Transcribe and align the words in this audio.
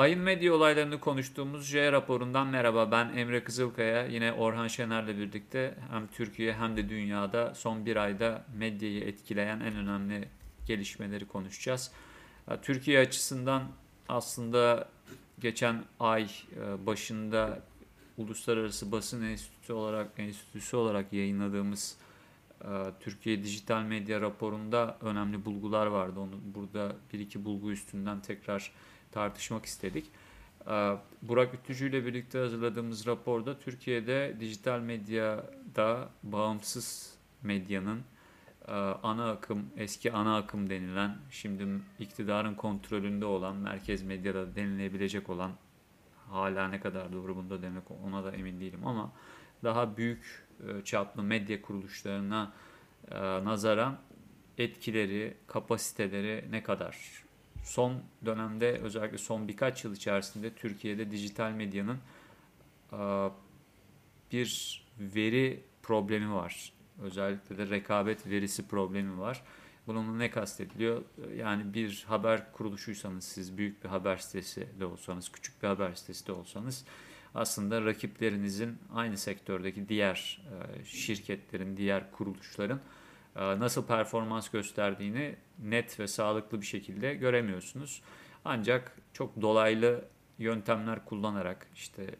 Ayın 0.00 0.20
medya 0.20 0.54
olaylarını 0.54 1.00
konuştuğumuz 1.00 1.66
J 1.66 1.92
raporundan 1.92 2.46
merhaba. 2.46 2.90
Ben 2.90 3.16
Emre 3.16 3.44
Kızılkaya. 3.44 4.06
Yine 4.06 4.32
Orhan 4.32 4.68
Şener'le 4.68 5.18
birlikte 5.18 5.74
hem 5.90 6.06
Türkiye 6.06 6.52
hem 6.52 6.76
de 6.76 6.88
dünyada 6.88 7.54
son 7.54 7.86
bir 7.86 7.96
ayda 7.96 8.44
medyayı 8.56 9.04
etkileyen 9.04 9.60
en 9.60 9.76
önemli 9.76 10.28
gelişmeleri 10.66 11.26
konuşacağız. 11.26 11.92
Türkiye 12.62 13.00
açısından 13.00 13.62
aslında 14.08 14.88
geçen 15.40 15.84
ay 16.00 16.22
e, 16.56 16.86
başında 16.86 17.62
Uluslararası 18.18 18.92
Basın 18.92 19.22
Enstitüsü 19.22 19.72
olarak 19.72 20.08
enstitüsü 20.18 20.76
olarak 20.76 21.12
yayınladığımız 21.12 21.96
e, 22.60 22.68
Türkiye 23.00 23.42
Dijital 23.42 23.82
Medya 23.82 24.20
raporunda 24.20 24.98
önemli 25.00 25.44
bulgular 25.44 25.86
vardı. 25.86 26.20
Onu 26.20 26.40
burada 26.54 26.96
bir 27.12 27.18
iki 27.18 27.44
bulgu 27.44 27.72
üstünden 27.72 28.20
tekrar 28.20 28.72
tartışmak 29.12 29.66
istedik. 29.66 30.06
Ee, 30.66 30.96
Burak 31.22 31.54
Ütücü 31.54 31.88
ile 31.88 32.06
birlikte 32.06 32.38
hazırladığımız 32.38 33.06
raporda 33.06 33.58
Türkiye'de 33.58 34.36
dijital 34.40 34.80
medyada 34.80 36.08
bağımsız 36.22 37.14
medyanın 37.42 38.00
e, 38.68 38.72
ana 39.02 39.30
akım, 39.30 39.66
eski 39.76 40.12
ana 40.12 40.36
akım 40.36 40.70
denilen, 40.70 41.16
şimdi 41.30 41.66
iktidarın 41.98 42.54
kontrolünde 42.54 43.24
olan, 43.24 43.56
merkez 43.56 44.02
medyada 44.02 44.54
denilebilecek 44.54 45.30
olan, 45.30 45.52
hala 46.30 46.68
ne 46.68 46.80
kadar 46.80 47.12
doğru 47.12 47.36
bunda 47.36 47.62
demek 47.62 47.90
ona 48.04 48.24
da 48.24 48.32
emin 48.32 48.60
değilim 48.60 48.86
ama 48.86 49.12
daha 49.64 49.96
büyük 49.96 50.46
e, 50.68 50.84
çaplı 50.84 51.22
medya 51.22 51.62
kuruluşlarına 51.62 52.52
e, 53.10 53.18
nazaran 53.20 53.98
etkileri, 54.58 55.36
kapasiteleri 55.46 56.44
ne 56.50 56.62
kadar 56.62 57.24
son 57.70 58.02
dönemde 58.26 58.78
özellikle 58.78 59.18
son 59.18 59.48
birkaç 59.48 59.84
yıl 59.84 59.94
içerisinde 59.94 60.54
Türkiye'de 60.54 61.10
dijital 61.10 61.50
medyanın 61.50 61.98
bir 64.32 64.82
veri 64.98 65.62
problemi 65.82 66.34
var. 66.34 66.72
Özellikle 67.02 67.58
de 67.58 67.70
rekabet 67.70 68.26
verisi 68.26 68.68
problemi 68.68 69.18
var. 69.18 69.42
Bununla 69.86 70.16
ne 70.16 70.30
kastediliyor? 70.30 71.02
Yani 71.36 71.74
bir 71.74 72.04
haber 72.08 72.52
kuruluşuysanız 72.52 73.24
siz 73.24 73.58
büyük 73.58 73.84
bir 73.84 73.88
haber 73.88 74.16
sitesi 74.16 74.68
de 74.80 74.84
olsanız, 74.86 75.32
küçük 75.32 75.62
bir 75.62 75.68
haber 75.68 75.94
sitesi 75.94 76.26
de 76.26 76.32
olsanız 76.32 76.84
aslında 77.34 77.84
rakiplerinizin 77.84 78.78
aynı 78.94 79.16
sektördeki 79.16 79.88
diğer 79.88 80.42
şirketlerin, 80.84 81.76
diğer 81.76 82.12
kuruluşların 82.12 82.80
nasıl 83.36 83.86
performans 83.86 84.48
gösterdiğini 84.48 85.36
net 85.58 86.00
ve 86.00 86.06
sağlıklı 86.06 86.60
bir 86.60 86.66
şekilde 86.66 87.14
göremiyorsunuz. 87.14 88.02
Ancak 88.44 88.96
çok 89.12 89.40
dolaylı 89.42 90.04
yöntemler 90.38 91.04
kullanarak 91.04 91.66
işte 91.74 92.14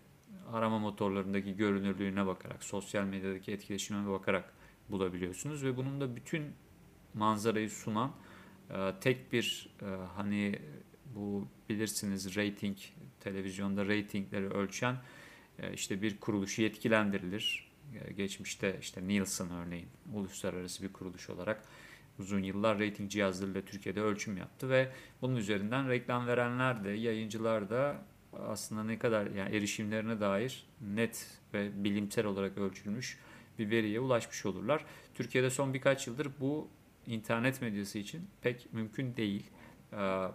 arama 0.53 0.79
motorlarındaki 0.79 1.57
görünürlüğüne 1.57 2.27
bakarak, 2.27 2.65
sosyal 2.65 3.05
medyadaki 3.05 3.53
etkileşime 3.53 4.11
bakarak 4.11 4.53
bulabiliyorsunuz 4.89 5.65
ve 5.65 5.77
bunun 5.77 6.01
da 6.01 6.17
bütün 6.17 6.53
manzarayı 7.15 7.71
sunan 7.71 8.13
tek 9.01 9.33
bir 9.33 9.77
hani 10.17 10.59
bu 11.15 11.49
bilirsiniz 11.69 12.37
rating 12.37 12.77
televizyonda 13.21 13.87
ratingleri 13.87 14.49
ölçen 14.49 14.97
işte 15.73 16.03
bir 16.03 16.21
kuruluşu 16.21 16.63
yetkilendirilir 16.63 17.70
geçmişte 18.17 18.77
işte 18.81 19.09
Nielsen 19.09 19.51
örneğin 19.51 19.89
uluslararası 20.13 20.83
bir 20.83 20.93
kuruluş 20.93 21.31
olarak 21.31 21.63
uzun 22.19 22.43
yıllar 22.43 22.79
rating 22.79 23.11
cihazlarıyla 23.11 23.63
Türkiye'de 23.63 24.01
ölçüm 24.01 24.37
yaptı 24.37 24.71
ve 24.71 24.93
bunun 25.23 25.37
üzerinden 25.37 25.89
reklam 25.89 26.27
verenler 26.27 26.85
de 26.85 26.91
yayıncılar 26.91 27.71
da 27.71 28.03
aslında 28.33 28.85
ne 28.85 28.99
kadar 28.99 29.27
yani 29.27 29.57
erişimlerine 29.57 30.21
dair 30.21 30.67
net 30.81 31.27
ve 31.55 31.85
bilimsel 31.85 32.27
olarak 32.27 32.59
ölçülmüş 32.59 33.19
bir 33.59 33.71
veriye 33.71 34.01
ulaşmış 34.01 34.47
olurlar. 34.47 34.85
Türkiye'de 35.15 35.51
son 35.51 35.75
birkaç 35.75 36.07
yıldır 36.07 36.29
bu 36.41 36.69
internet 37.07 37.63
medyası 37.63 37.99
için 37.99 38.27
pek 38.43 38.73
mümkün 38.73 39.17
değil. 39.17 39.51
Ee, 39.93 40.27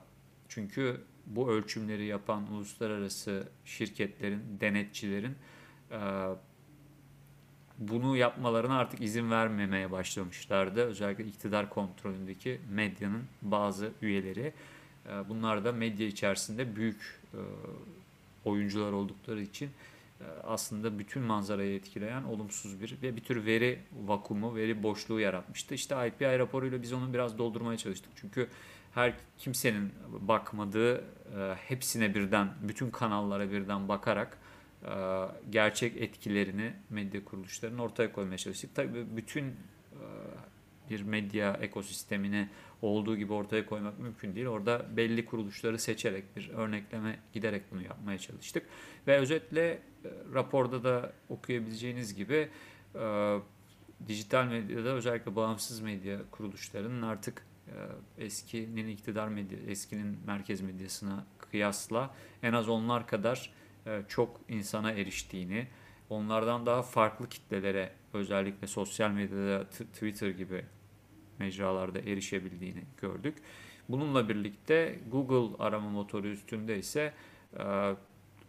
çünkü 0.48 1.02
bu 1.26 1.52
ölçümleri 1.52 2.06
yapan 2.06 2.52
uluslararası 2.52 3.48
şirketlerin, 3.66 4.42
denetçilerin 4.60 5.36
e, 5.92 6.00
bunu 7.80 8.18
yapmalarına 8.18 8.78
artık 8.78 9.02
izin 9.02 9.32
vermemeye 9.32 9.92
başlamışlardı. 9.92 10.82
Özellikle 10.82 11.26
iktidar 11.26 11.70
kontrolündeki 11.70 12.62
medyanın 12.70 13.24
bazı 13.42 13.92
üyeleri. 14.02 14.54
Ee, 15.08 15.30
bunlar 15.30 15.66
da 15.66 15.72
medya 15.72 16.08
içerisinde 16.08 16.76
büyük 16.76 17.20
e, 17.34 17.40
oyuncular 18.46 18.92
oldukları 18.92 19.42
için 19.42 19.70
e, 20.22 20.26
aslında 20.44 21.00
bütün 21.00 21.22
manzarayı 21.22 21.76
etkileyen 21.76 22.24
olumsuz 22.24 22.82
bir 22.82 22.98
ve 23.02 23.16
bir 23.16 23.22
tür 23.22 23.46
veri 23.46 23.80
vakumu, 24.06 24.56
veri 24.56 24.84
boşluğu 24.84 25.20
yaratmıştı. 25.20 25.76
İşte 25.76 26.08
IPI 26.08 26.40
raporuyla 26.40 26.82
biz 26.82 26.94
onu 26.94 27.14
biraz 27.14 27.38
doldurmaya 27.38 27.78
çalıştık. 27.78 28.12
Çünkü 28.16 28.48
her 28.94 29.14
kimsenin 29.38 29.92
bakmadığı 30.20 30.98
e, 30.98 31.04
hepsine 31.68 32.16
birden, 32.16 32.50
bütün 32.62 32.90
kanallara 32.90 33.52
birden 33.52 33.88
bakarak 33.88 34.38
gerçek 35.50 35.98
etkilerini 35.98 36.74
medya 36.90 37.26
kuruluşlarının 37.26 37.78
ortaya 37.78 38.12
koymaya 38.12 38.38
çalıştık. 38.38 38.76
Tabii 38.76 39.06
bütün 39.18 39.46
e, 39.46 39.54
bir 40.90 41.02
medya 41.02 41.54
ekosistemini 41.54 42.50
olduğu 42.82 43.18
gibi 43.18 43.34
ortaya 43.34 43.66
koymak 43.66 44.00
mümkün 44.00 44.36
değil. 44.36 44.48
Orada 44.48 44.86
belli 44.98 45.26
kuruluşları 45.26 45.80
seçerek 45.80 46.36
bir 46.36 46.50
örnekleme 46.50 47.20
giderek 47.34 47.64
bunu 47.72 47.84
yapmaya 47.84 48.18
çalıştık. 48.18 48.64
Ve 49.08 49.18
özetle 49.18 49.70
e, 49.70 49.80
raporda 50.34 50.84
da 50.84 51.14
okuyabileceğiniz 51.30 52.16
gibi 52.16 52.50
dijital 54.08 54.46
medyada 54.46 54.90
özellikle 54.90 55.36
bağımsız 55.36 55.82
medya 55.82 56.20
kuruluşlarının 56.32 57.02
artık 57.02 57.46
eskinin 58.18 58.88
iktidar 58.88 59.28
medya, 59.28 59.58
eskinin 59.68 60.18
merkez 60.28 60.62
medyasına 60.62 61.26
kıyasla 61.38 62.16
en 62.44 62.54
az 62.54 62.70
onlar 62.70 63.08
kadar 63.08 63.52
e, 63.62 63.65
çok 64.08 64.42
insana 64.50 64.92
eriştiğini, 64.92 65.68
onlardan 66.10 66.66
daha 66.66 66.82
farklı 66.82 67.30
kitlelere 67.30 67.92
özellikle 68.14 68.68
sosyal 68.68 69.12
medyada 69.12 69.70
Twitter 69.70 70.30
gibi 70.30 70.66
mecralarda 71.40 72.00
erişebildiğini 72.00 72.84
gördük. 73.02 73.38
Bununla 73.90 74.30
birlikte 74.30 75.00
Google 75.12 75.64
arama 75.64 75.90
motoru 75.90 76.28
üstünde 76.28 76.80
ise 76.80 77.14
e, 77.60 77.96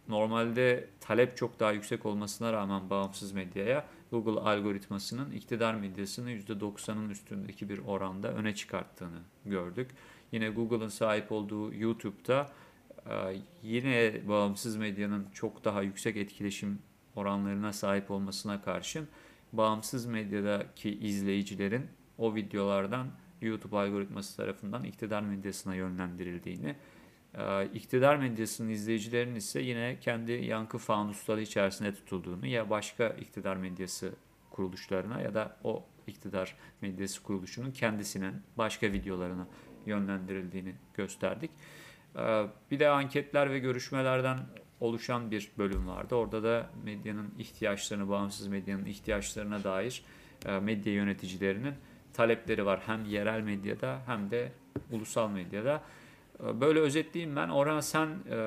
normalde 0.07 0.89
talep 0.99 1.37
çok 1.37 1.59
daha 1.59 1.71
yüksek 1.71 2.05
olmasına 2.05 2.53
rağmen 2.53 2.89
bağımsız 2.89 3.31
medyaya 3.31 3.85
Google 4.11 4.39
algoritmasının 4.39 5.31
iktidar 5.31 5.73
medyasını 5.75 6.31
%90'ın 6.31 7.09
üstündeki 7.09 7.69
bir 7.69 7.77
oranda 7.77 8.33
öne 8.33 8.55
çıkarttığını 8.55 9.19
gördük. 9.45 9.91
Yine 10.31 10.49
Google'ın 10.49 10.89
sahip 10.89 11.31
olduğu 11.31 11.73
YouTube'da 11.73 12.49
yine 13.63 14.27
bağımsız 14.27 14.77
medyanın 14.77 15.27
çok 15.33 15.65
daha 15.65 15.81
yüksek 15.81 16.17
etkileşim 16.17 16.79
oranlarına 17.15 17.73
sahip 17.73 18.11
olmasına 18.11 18.61
karşın 18.61 19.07
bağımsız 19.53 20.05
medyadaki 20.05 20.99
izleyicilerin 20.99 21.87
o 22.17 22.35
videolardan 22.35 23.07
YouTube 23.41 23.77
algoritması 23.77 24.37
tarafından 24.37 24.83
iktidar 24.83 25.21
medyasına 25.21 25.75
yönlendirildiğini, 25.75 26.75
e, 27.33 27.65
iktidar 27.65 28.15
medyasının 28.15 28.69
izleyicilerin 28.69 29.35
ise 29.35 29.61
yine 29.61 29.97
kendi 30.01 30.31
yankı 30.31 30.77
fanusları 30.77 31.41
içerisinde 31.41 31.93
tutulduğunu 31.93 32.47
ya 32.47 32.69
başka 32.69 33.07
iktidar 33.07 33.57
medyası 33.57 34.11
kuruluşlarına 34.49 35.21
ya 35.21 35.33
da 35.33 35.57
o 35.63 35.85
iktidar 36.07 36.55
medyası 36.81 37.23
kuruluşunun 37.23 37.71
kendisinin 37.71 38.33
başka 38.57 38.91
videolarına 38.91 39.47
yönlendirildiğini 39.85 40.75
gösterdik. 40.93 41.51
Ee, 42.17 42.45
bir 42.71 42.79
de 42.79 42.89
anketler 42.89 43.51
ve 43.51 43.59
görüşmelerden 43.59 44.37
oluşan 44.79 45.31
bir 45.31 45.51
bölüm 45.57 45.87
vardı. 45.87 46.15
Orada 46.15 46.43
da 46.43 46.69
medyanın 46.83 47.33
ihtiyaçlarını, 47.37 48.09
bağımsız 48.09 48.47
medyanın 48.47 48.85
ihtiyaçlarına 48.85 49.63
dair 49.63 50.03
e, 50.45 50.59
medya 50.59 50.93
yöneticilerinin 50.93 51.73
talepleri 52.13 52.65
var. 52.65 52.81
Hem 52.85 53.05
yerel 53.05 53.41
medyada 53.41 53.99
hem 54.05 54.31
de 54.31 54.51
ulusal 54.91 55.29
medyada. 55.29 55.83
Ee, 56.43 56.61
böyle 56.61 56.79
özetleyeyim 56.79 57.35
ben. 57.35 57.49
Orhan 57.49 57.79
sen 57.79 58.07
e, 58.07 58.37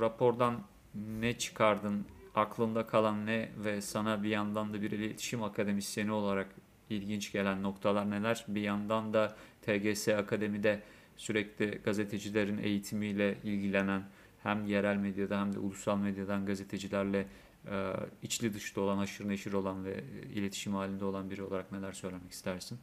rapordan 0.00 0.60
ne 0.94 1.38
çıkardın, 1.38 2.06
aklında 2.34 2.86
kalan 2.86 3.26
ne 3.26 3.48
ve 3.64 3.80
sana 3.80 4.22
bir 4.22 4.28
yandan 4.28 4.74
da 4.74 4.82
bir 4.82 4.90
iletişim 4.90 5.42
akademisyeni 5.42 6.12
olarak 6.12 6.46
ilginç 6.90 7.32
gelen 7.32 7.62
noktalar 7.62 8.10
neler? 8.10 8.44
Bir 8.48 8.60
yandan 8.60 9.12
da 9.12 9.36
TGS 9.62 10.08
Akademi'de 10.08 10.82
sürekli 11.18 11.78
gazetecilerin 11.84 12.58
eğitimiyle 12.58 13.34
ilgilenen 13.44 14.02
hem 14.42 14.66
yerel 14.66 14.96
medyada 14.96 15.40
hem 15.40 15.54
de 15.54 15.58
ulusal 15.58 15.98
medyadan 15.98 16.46
gazetecilerle 16.46 17.26
e, 17.66 17.92
içli 18.22 18.54
dışlı 18.54 18.82
olan, 18.82 18.98
aşırı 18.98 19.28
neşir 19.28 19.52
olan 19.52 19.84
ve 19.84 20.04
iletişim 20.34 20.74
halinde 20.74 21.04
olan 21.04 21.30
biri 21.30 21.42
olarak 21.42 21.72
neler 21.72 21.92
söylemek 21.92 22.30
istersin? 22.30 22.78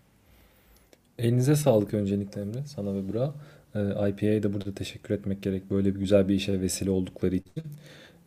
Elinize 1.19 1.55
sağlık 1.55 1.93
öncelikle 1.93 2.41
Emre, 2.41 2.65
sana 2.65 2.93
ve 2.93 3.09
Burak. 3.09 3.33
Ee, 3.75 4.09
IPA'ya 4.09 4.43
da 4.43 4.53
burada 4.53 4.73
teşekkür 4.73 5.13
etmek 5.13 5.43
gerek 5.43 5.71
böyle 5.71 5.95
bir 5.95 5.99
güzel 5.99 6.27
bir 6.27 6.35
işe 6.35 6.61
vesile 6.61 6.89
oldukları 6.89 7.35
için. 7.35 7.63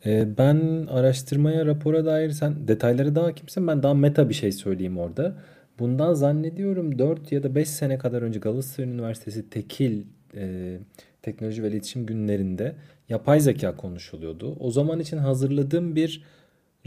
Ee, 0.05 0.37
ben 0.37 0.87
araştırmaya, 0.89 1.65
rapora 1.65 2.05
dair 2.05 2.29
sen 2.31 2.67
detayları 2.67 3.15
daha 3.15 3.35
kimsin? 3.35 3.67
Ben 3.67 3.83
daha 3.83 3.93
meta 3.93 4.29
bir 4.29 4.33
şey 4.33 4.51
söyleyeyim 4.51 4.97
orada. 4.97 5.35
Bundan 5.79 6.13
zannediyorum 6.13 6.99
4 6.99 7.31
ya 7.31 7.43
da 7.43 7.55
5 7.55 7.69
sene 7.69 7.97
kadar 7.97 8.21
önce 8.21 8.39
Galatasaray 8.39 8.89
Üniversitesi 8.89 9.49
Tekil 9.49 10.03
e, 10.35 10.77
Teknoloji 11.21 11.63
ve 11.63 11.67
İletişim 11.67 12.05
Günlerinde 12.05 12.75
yapay 13.09 13.39
zeka 13.39 13.77
konuşuluyordu. 13.77 14.57
O 14.59 14.71
zaman 14.71 14.99
için 14.99 15.17
hazırladığım 15.17 15.95
bir 15.95 16.23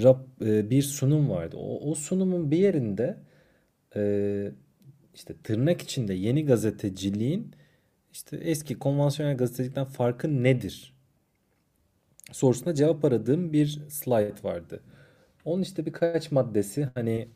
rap, 0.02 0.26
e, 0.44 0.70
bir 0.70 0.82
sunum 0.82 1.30
vardı. 1.30 1.56
O, 1.56 1.90
o 1.90 1.94
sunumun 1.94 2.50
bir 2.50 2.58
yerinde 2.58 3.16
e, 3.96 4.52
işte 5.14 5.34
tırnak 5.44 5.82
içinde 5.82 6.14
yeni 6.14 6.46
gazeteciliğin 6.46 7.52
işte 8.12 8.36
eski 8.36 8.78
konvansiyonel 8.78 9.36
gazetecilikten 9.36 9.84
farkı 9.84 10.42
nedir? 10.42 10.94
Sorusuna 12.32 12.74
cevap 12.74 13.04
aradığım 13.04 13.52
bir 13.52 13.80
slide 13.88 14.44
vardı. 14.44 14.80
Onun 15.44 15.62
işte 15.62 15.86
birkaç 15.86 16.32
maddesi 16.32 16.88
hani 16.94 17.28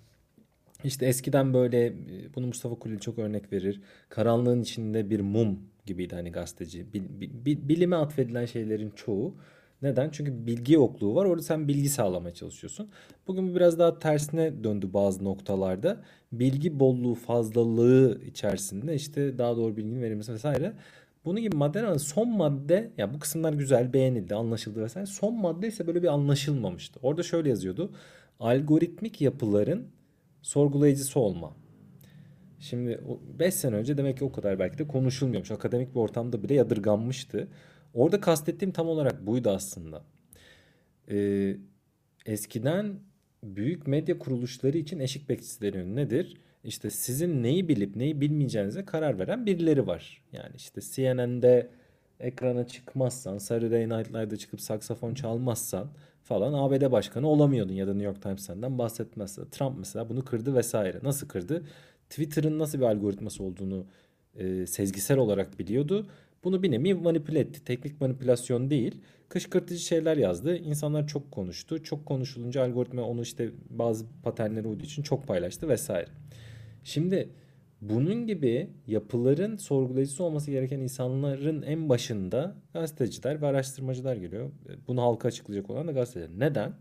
işte 0.85 1.07
eskiden 1.07 1.55
böyle 1.55 1.93
bunu 2.35 2.47
Mustafa 2.47 2.75
Kulil 2.75 2.99
çok 2.99 3.19
örnek 3.19 3.53
verir. 3.53 3.81
Karanlığın 4.09 4.63
içinde 4.63 5.11
bir 5.11 5.21
mum 5.21 5.59
gibiydi 5.87 6.15
hani 6.15 6.33
gazeteci. 6.33 6.93
Bil, 6.93 7.03
bil, 7.21 7.69
bilime 7.69 7.97
atfedilen 7.97 8.45
şeylerin 8.45 8.91
çoğu 8.91 9.35
neden? 9.83 10.11
Çünkü 10.11 10.47
bilgi 10.47 10.73
yokluğu 10.73 11.15
var. 11.15 11.25
Orada 11.25 11.43
sen 11.43 11.69
bilgi 11.69 11.89
sağlamaya 11.89 12.35
çalışıyorsun. 12.35 12.89
Bugün 13.27 13.51
bu 13.51 13.57
biraz 13.57 13.79
daha 13.79 13.99
tersine 13.99 14.65
döndü 14.65 14.89
bazı 14.93 15.25
noktalarda. 15.25 16.03
Bilgi 16.33 16.81
bolluğu, 16.81 17.15
fazlalığı 17.15 18.21
içerisinde 18.27 18.95
işte 18.95 19.39
daha 19.39 19.57
doğru 19.57 19.77
bilginin 19.77 20.03
verilmesi 20.03 20.33
vesaire. 20.33 20.73
Bunun 21.25 21.41
gibi 21.41 21.57
maddeler 21.57 21.99
son 21.99 22.29
madde 22.29 22.91
ya 22.99 23.15
bu 23.15 23.19
kısımlar 23.19 23.53
güzel 23.53 23.93
beğenildi 23.93 24.35
anlaşıldı 24.35 24.83
vesaire. 24.83 25.07
Son 25.07 25.35
madde 25.35 25.69
ise 25.69 25.87
böyle 25.87 26.03
bir 26.03 26.09
anlaşılmamıştı. 26.09 27.01
Orada 27.03 27.23
şöyle 27.23 27.49
yazıyordu. 27.49 27.93
Algoritmik 28.41 29.21
yapıların 29.21 29.87
sorgulayıcısı 30.47 31.21
olma. 31.21 31.57
Şimdi 32.59 33.01
5 33.39 33.55
sene 33.55 33.77
önce 33.77 33.99
demek 33.99 34.19
ki 34.19 34.25
o 34.25 34.33
kadar 34.33 34.59
belki 34.59 34.79
de 34.79 34.87
konuşulmuyormuş. 34.87 35.51
Akademik 35.51 35.95
bir 35.95 36.01
ortamda 36.01 36.43
bile 36.43 36.55
yadırganmıştı. 36.55 37.49
Orada 37.95 38.21
kastettiğim 38.21 38.73
tam 38.73 38.89
olarak 38.89 39.27
buydu 39.27 39.51
aslında. 39.51 40.05
Ee, 41.11 41.57
eskiden 42.27 43.01
büyük 43.43 43.87
medya 43.87 44.19
kuruluşları 44.19 44.79
için 44.79 44.99
eşik 44.99 45.29
bekçisi 45.29 45.95
Nedir? 45.97 46.37
İşte 46.65 46.91
sizin 46.91 47.43
neyi 47.43 47.69
bilip 47.69 47.97
neyi 47.97 48.21
bilmeyeceğinize 48.21 48.85
karar 48.85 49.19
veren 49.19 49.47
birileri 49.47 49.87
var. 49.87 50.23
Yani 50.33 50.57
işte 50.57 50.81
CNN'de 50.81 51.71
ekrana 52.21 52.67
çıkmazsan, 52.67 53.39
Saturday 53.39 53.89
Night 53.89 54.09
Live'da 54.11 54.37
çıkıp 54.37 54.61
saksafon 54.61 55.15
çalmazsan 55.15 55.89
falan 56.23 56.53
ABD 56.53 56.93
başkanı 56.93 57.29
olamıyordun 57.29 57.75
ya 57.75 57.87
da 57.87 57.95
New 57.95 58.07
York 58.07 58.23
Times 58.23 58.43
senden 58.43 58.79
bahsetmezse. 58.79 59.51
Trump 59.51 59.79
mesela 59.79 60.09
bunu 60.09 60.25
kırdı 60.25 60.55
vesaire. 60.55 61.01
Nasıl 61.03 61.29
kırdı? 61.29 61.65
Twitter'ın 62.11 62.59
nasıl 62.59 62.79
bir 62.79 62.85
algoritması 62.85 63.43
olduğunu 63.43 63.87
e, 64.35 64.67
sezgisel 64.67 65.19
olarak 65.19 65.59
biliyordu 65.59 66.07
bunu 66.47 66.63
bir 66.63 66.71
nevi 66.71 66.95
manipüle 66.95 67.39
etti. 67.41 67.65
Teknik 67.65 68.01
manipülasyon 68.01 68.71
değil. 68.71 69.01
Kışkırtıcı 69.29 69.81
şeyler 69.81 70.17
yazdı. 70.17 70.57
İnsanlar 70.57 71.07
çok 71.07 71.33
konuştu. 71.33 71.83
Çok 71.83 72.07
konuşulunca 72.07 72.65
algoritma 72.65 73.03
onu 73.03 73.23
işte 73.23 73.51
bazı 73.71 74.05
paternleri 74.23 74.69
uyduğu 74.69 74.85
için 74.85 75.03
çok 75.03 75.27
paylaştı 75.27 75.69
vesaire. 75.69 76.09
Şimdi 76.85 77.29
bunun 77.81 78.27
gibi 78.27 78.71
yapıların 78.87 79.57
sorgulayıcısı 79.57 80.25
olması 80.25 80.51
gereken 80.51 80.81
insanların 80.81 81.63
en 81.63 81.89
başında 81.89 82.57
gazeteciler 82.73 83.43
ve 83.43 83.47
araştırmacılar 83.47 84.17
geliyor. 84.17 84.51
Bunu 84.89 85.03
halka 85.03 85.29
açıklayacak 85.29 85.71
olan 85.71 85.89
da 85.89 85.93
gazeteciler. 85.93 86.39
Neden? 86.39 86.73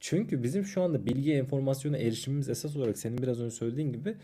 Çünkü 0.00 0.42
bizim 0.42 0.64
şu 0.64 0.82
anda 0.82 1.06
bilgi, 1.06 1.32
informasyona 1.32 1.98
erişimimiz 1.98 2.48
esas 2.48 2.76
olarak 2.76 2.98
senin 2.98 3.18
biraz 3.18 3.40
önce 3.40 3.56
söylediğin 3.56 3.92
gibi 3.92 4.16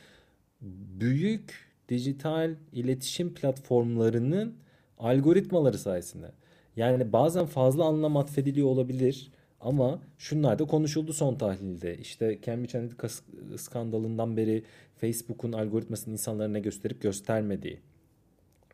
büyük 1.01 1.67
dijital 1.89 2.55
iletişim 2.73 3.35
platformlarının 3.35 4.55
algoritmaları 4.99 5.79
sayesinde. 5.79 6.33
Yani 6.77 7.13
bazen 7.13 7.47
fazla 7.47 7.85
anlam 7.85 8.17
atfediliyor 8.17 8.69
olabilir 8.69 9.31
ama 9.67 10.01
şunlar 10.19 10.59
da 10.59 10.65
konuşuldu 10.65 11.13
son 11.13 11.35
tahlilde. 11.35 11.99
İşte 11.99 12.39
Cambridge 12.43 12.79
Analytica 12.79 13.09
skandalından 13.57 14.37
beri 14.37 14.63
Facebook'un 14.97 15.53
algoritmasını 15.53 16.13
insanlara 16.13 16.59
gösterip 16.59 17.03
göstermediği. 17.03 17.79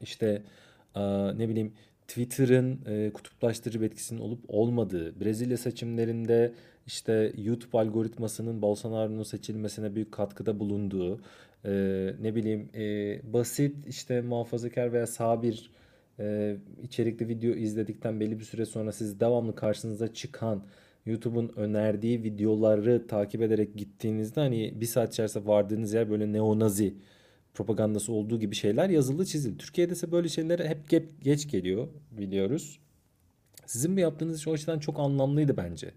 İşte 0.00 0.42
ne 1.36 1.48
bileyim 1.48 1.72
Twitter'ın 2.08 2.80
kutuplaştırıcı 3.10 3.84
etkisinin 3.84 4.20
olup 4.20 4.44
olmadığı, 4.48 5.20
Brezilya 5.20 5.56
seçimlerinde 5.56 6.52
işte 6.86 7.32
YouTube 7.36 7.78
algoritmasının 7.78 8.62
Bolsonaro'nun 8.62 9.22
seçilmesine 9.22 9.94
büyük 9.94 10.12
katkıda 10.12 10.60
bulunduğu, 10.60 11.20
ne 12.22 12.34
bileyim 12.34 12.68
basit 13.32 13.76
işte 13.88 14.20
muhafazakar 14.20 14.92
veya 14.92 15.06
sağ 15.06 15.42
bir 15.42 15.70
e, 16.18 16.56
içerikli 16.82 17.28
video 17.28 17.50
izledikten 17.50 18.20
belli 18.20 18.38
bir 18.38 18.44
süre 18.44 18.66
sonra 18.66 18.92
siz 18.92 19.20
devamlı 19.20 19.54
karşınıza 19.54 20.14
çıkan 20.14 20.64
YouTube'un 21.06 21.52
önerdiği 21.56 22.22
videoları 22.22 23.06
takip 23.06 23.42
ederek 23.42 23.76
gittiğinizde 23.76 24.40
hani 24.40 24.80
bir 24.80 24.86
saat 24.86 25.12
içerisinde 25.12 25.46
vardığınız 25.46 25.92
yer 25.94 26.10
böyle 26.10 26.32
neonazi 26.32 26.94
propagandası 27.54 28.12
olduğu 28.12 28.40
gibi 28.40 28.54
şeyler 28.54 28.90
yazılı 28.90 29.26
çizildi. 29.26 29.58
Türkiye'de 29.58 29.92
ise 29.92 30.12
böyle 30.12 30.28
şeyler 30.28 30.58
hep 30.58 30.88
geç 31.22 31.50
geliyor 31.50 31.88
biliyoruz. 32.10 32.80
Sizin 33.66 33.96
bu 33.96 34.00
yaptığınız 34.00 34.38
iş 34.38 34.48
o 34.48 34.52
açıdan 34.52 34.78
çok 34.78 35.00
anlamlıydı 35.00 35.56
bence. 35.56 35.90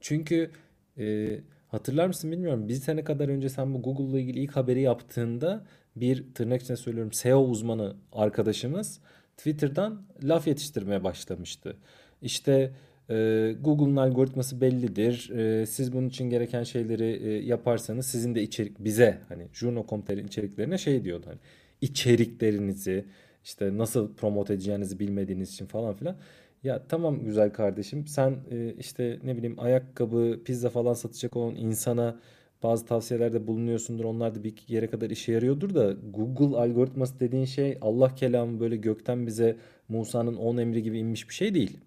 Çünkü 0.00 0.50
e, 0.98 1.38
hatırlar 1.68 2.06
mısın 2.06 2.32
bilmiyorum 2.32 2.68
bir 2.68 2.74
sene 2.74 3.04
kadar 3.04 3.28
önce 3.28 3.48
sen 3.48 3.74
bu 3.74 3.82
Google'la 3.82 4.20
ilgili 4.20 4.38
ilk 4.38 4.56
haberi 4.56 4.80
yaptığında 4.80 5.66
bir 5.96 6.34
tırnak 6.34 6.62
içinde 6.62 6.76
söylüyorum 6.76 7.12
SEO 7.12 7.44
uzmanı 7.44 7.96
arkadaşımız 8.12 9.00
Twitter'dan 9.36 10.02
laf 10.22 10.46
yetiştirmeye 10.46 11.04
başlamıştı. 11.04 11.76
İşte 12.22 12.72
e, 13.10 13.14
Google'un 13.60 13.96
algoritması 13.96 14.60
bellidir. 14.60 15.30
E, 15.30 15.66
siz 15.66 15.92
bunun 15.92 16.08
için 16.08 16.30
gereken 16.30 16.62
şeyleri 16.62 17.04
e, 17.04 17.30
yaparsanız 17.46 18.06
sizin 18.06 18.34
de 18.34 18.42
içerik 18.42 18.84
bize 18.84 19.18
hani 19.28 19.48
Juno.com.tr'in 19.52 20.26
içeriklerine 20.26 20.78
şey 20.78 21.04
diyordu 21.04 21.26
hani 21.28 21.38
içeriklerinizi 21.80 23.04
işte 23.44 23.78
nasıl 23.78 24.14
promote 24.14 24.54
edeceğinizi 24.54 24.98
bilmediğiniz 24.98 25.52
için 25.52 25.66
falan 25.66 25.94
filan. 25.94 26.16
Ya 26.64 26.82
tamam 26.88 27.24
güzel 27.24 27.52
kardeşim 27.52 28.06
sen 28.06 28.36
e, 28.50 28.74
işte 28.78 29.18
ne 29.24 29.36
bileyim 29.36 29.60
ayakkabı, 29.60 30.40
pizza 30.44 30.70
falan 30.70 30.94
satacak 30.94 31.36
olan 31.36 31.54
insana 31.56 32.16
bazı 32.62 32.86
tavsiyelerde 32.86 33.46
bulunuyorsundur. 33.46 34.04
Onlar 34.04 34.34
da 34.34 34.44
bir 34.44 34.54
yere 34.68 34.90
kadar 34.90 35.10
işe 35.10 35.32
yarıyordur 35.32 35.74
da 35.74 35.94
Google 36.10 36.56
algoritması 36.56 37.20
dediğin 37.20 37.44
şey 37.44 37.78
Allah 37.80 38.14
kelamı 38.14 38.60
böyle 38.60 38.76
gökten 38.76 39.26
bize 39.26 39.56
Musa'nın 39.88 40.36
10 40.36 40.56
emri 40.56 40.82
gibi 40.82 40.98
inmiş 40.98 41.28
bir 41.28 41.34
şey 41.34 41.54
değil. 41.54 41.78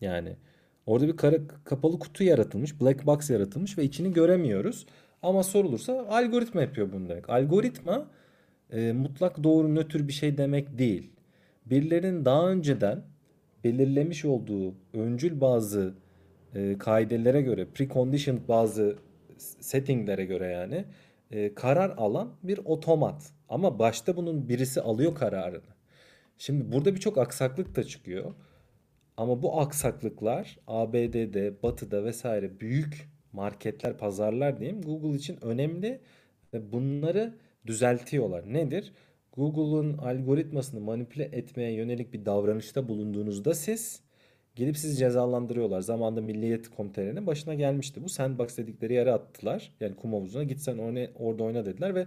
Yani 0.00 0.36
orada 0.86 1.08
bir 1.08 1.16
kara, 1.16 1.36
kapalı 1.64 1.98
kutu 1.98 2.24
yaratılmış, 2.24 2.80
black 2.80 3.06
box 3.06 3.30
yaratılmış 3.30 3.78
ve 3.78 3.84
içini 3.84 4.12
göremiyoruz. 4.12 4.86
Ama 5.22 5.42
sorulursa 5.42 6.06
algoritma 6.08 6.60
yapıyor 6.62 6.92
bunu 6.92 7.08
demek. 7.08 7.30
Algoritma 7.30 8.06
e, 8.72 8.92
mutlak 8.92 9.44
doğru 9.44 9.74
nötr 9.74 10.08
bir 10.08 10.12
şey 10.12 10.38
demek 10.38 10.78
değil. 10.78 11.10
Birilerinin 11.66 12.24
daha 12.24 12.50
önceden 12.50 13.02
belirlemiş 13.64 14.24
olduğu 14.24 14.74
öncül 14.92 15.40
bazı 15.40 15.94
e, 16.54 16.78
kaidelere 16.78 17.42
göre 17.42 17.66
preconditioned 17.74 18.48
bazı 18.48 18.96
settinglere 19.38 20.24
göre 20.24 20.46
yani 20.46 20.84
e, 21.30 21.54
karar 21.54 21.90
alan 21.90 22.36
bir 22.42 22.58
otomat. 22.64 23.32
Ama 23.48 23.78
başta 23.78 24.16
bunun 24.16 24.48
birisi 24.48 24.80
alıyor 24.80 25.14
kararını. 25.14 25.78
Şimdi 26.38 26.72
burada 26.72 26.94
birçok 26.94 27.18
aksaklık 27.18 27.76
da 27.76 27.84
çıkıyor. 27.84 28.34
Ama 29.16 29.42
bu 29.42 29.60
aksaklıklar 29.60 30.58
ABD'de, 30.66 31.62
Batı'da 31.62 32.04
vesaire 32.04 32.60
büyük 32.60 33.08
marketler, 33.32 33.98
pazarlar 33.98 34.60
diyeyim 34.60 34.82
Google 34.82 35.16
için 35.16 35.44
önemli 35.44 36.00
ve 36.54 36.72
bunları 36.72 37.34
düzeltiyorlar. 37.66 38.52
Nedir? 38.52 38.92
Google'un 39.32 39.98
algoritmasını 39.98 40.80
manipüle 40.80 41.24
etmeye 41.24 41.72
yönelik 41.72 42.12
bir 42.12 42.24
davranışta 42.24 42.88
bulunduğunuzda 42.88 43.54
siz 43.54 44.00
Gelip 44.58 44.78
sizi 44.78 44.96
cezalandırıyorlar. 44.96 45.80
Zamanında 45.80 46.20
Milliyet 46.20 46.70
Komitelerinin 46.70 47.26
başına 47.26 47.54
gelmişti. 47.54 48.04
Bu 48.04 48.08
sandbox 48.08 48.56
dedikleri 48.56 48.94
yere 48.94 49.12
attılar. 49.12 49.72
Yani 49.80 49.96
kum 49.96 50.12
havuzuna 50.12 50.44
git 50.44 50.60
sen 50.60 50.78
orada, 51.18 51.44
oyna 51.44 51.66
dediler 51.66 51.94
ve 51.94 52.06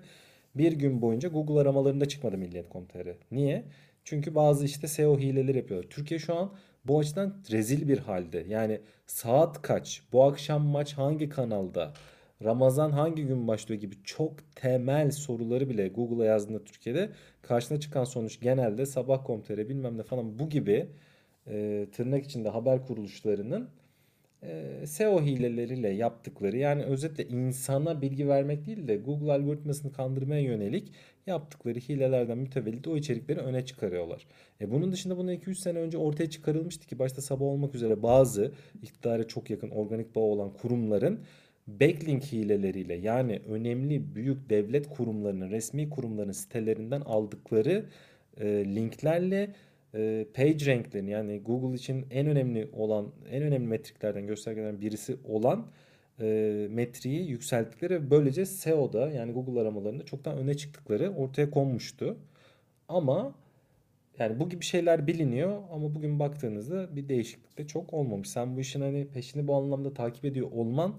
bir 0.56 0.72
gün 0.72 1.02
boyunca 1.02 1.30
Google 1.30 1.60
aramalarında 1.60 2.08
çıkmadı 2.08 2.38
Milliyet 2.38 2.70
Komiteleri. 2.70 3.18
Niye? 3.32 3.64
Çünkü 4.04 4.36
bazı 4.36 4.66
işte 4.66 4.88
SEO 4.88 5.20
hileleri 5.20 5.58
yapıyorlar. 5.58 5.90
Türkiye 5.90 6.20
şu 6.20 6.36
an 6.36 6.54
bu 6.86 7.00
açıdan 7.00 7.44
rezil 7.52 7.88
bir 7.88 7.98
halde. 7.98 8.46
Yani 8.50 8.82
saat 9.08 9.62
kaç, 9.62 10.04
bu 10.14 10.24
akşam 10.24 10.66
maç 10.66 10.94
hangi 10.94 11.30
kanalda, 11.30 11.94
Ramazan 12.44 12.92
hangi 12.92 13.26
gün 13.26 13.48
başlıyor 13.48 13.82
gibi 13.82 13.96
çok 14.04 14.56
temel 14.56 15.12
soruları 15.12 15.70
bile 15.70 15.88
Google'a 15.88 16.26
yazdığında 16.26 16.64
Türkiye'de 16.64 17.10
karşına 17.42 17.80
çıkan 17.80 18.04
sonuç 18.04 18.40
genelde 18.40 18.86
sabah.com.tr 18.86 19.70
bilmem 19.70 19.98
ne 19.98 20.04
falan 20.04 20.40
bu 20.40 20.50
gibi 20.50 20.88
e, 21.48 21.88
tırnak 21.92 22.26
içinde 22.26 22.50
haber 22.50 22.88
kuruluşlarının 22.88 23.70
e, 24.44 24.84
SEO 24.86 25.22
hileleriyle 25.22 25.90
yaptıkları 25.90 26.58
yani 26.58 26.84
özetle 26.84 27.28
insana 27.28 28.02
bilgi 28.02 28.28
vermek 28.28 28.66
değil 28.66 28.88
de 28.88 28.98
Google 28.98 29.32
algoritmasını 29.32 29.94
kandırmaya 29.94 30.42
yönelik 30.42 30.92
yaptıkları 31.28 31.80
hilelerden 31.80 32.38
mütevellit 32.38 32.88
o 32.88 32.98
içerikleri 32.98 33.40
öne 33.40 33.66
çıkarıyorlar. 33.66 34.28
E 34.62 34.72
bunun 34.72 34.92
dışında 34.92 35.18
bunu 35.18 35.34
2-3 35.34 35.56
sene 35.56 35.80
önce 35.80 35.98
ortaya 35.98 36.30
çıkarılmıştı 36.30 36.88
ki 36.88 37.00
başta 37.00 37.22
sabah 37.22 37.46
olmak 37.46 37.76
üzere 37.76 38.04
bazı 38.04 38.52
iktidara 38.82 39.28
çok 39.28 39.50
yakın 39.50 39.70
organik 39.70 40.16
bağ 40.16 40.20
olan 40.20 40.54
kurumların 40.54 41.20
backlink 41.68 42.24
hileleriyle 42.24 42.94
yani 42.94 43.42
önemli 43.48 44.16
büyük 44.16 44.50
devlet 44.50 44.90
kurumlarının 44.90 45.52
resmi 45.52 45.90
kurumların 45.90 46.32
sitelerinden 46.32 47.02
aldıkları 47.02 47.86
e, 48.38 48.46
linklerle 48.76 49.54
e, 49.96 50.28
page 50.34 50.66
ranklerini 50.66 51.12
yani 51.12 51.42
Google 51.44 51.76
için 51.76 52.06
en 52.12 52.28
önemli 52.28 52.70
olan 52.74 53.12
en 53.32 53.44
önemli 53.44 53.68
metriklerden 53.68 54.28
göstergelerden 54.28 54.82
birisi 54.82 55.18
olan 55.26 55.66
e, 56.22 56.68
metriği 56.72 57.30
yükselttikleri 57.30 57.94
ve 57.94 58.12
böylece 58.12 58.46
SEO'da 58.46 59.10
yani 59.12 59.34
Google 59.34 59.62
aramalarında 59.62 60.06
çoktan 60.06 60.38
öne 60.38 60.54
çıktıkları 60.54 61.12
ortaya 61.16 61.50
konmuştu. 61.52 62.18
Ama 62.88 63.36
yani 64.20 64.40
bu 64.40 64.50
gibi 64.50 64.66
şeyler 64.66 65.08
biliniyor 65.08 65.62
ama 65.72 65.96
bugün 65.96 66.20
baktığınızda 66.20 66.96
bir 66.96 67.10
değişiklik 67.10 67.58
de 67.58 67.68
çok 67.68 67.94
olmamış. 67.94 68.30
Sen 68.30 68.56
bu 68.56 68.60
işin 68.60 68.82
hani 68.82 69.08
peşini 69.08 69.48
bu 69.48 69.56
anlamda 69.56 69.94
takip 69.94 70.26
ediyor 70.26 70.52
olman 70.52 70.96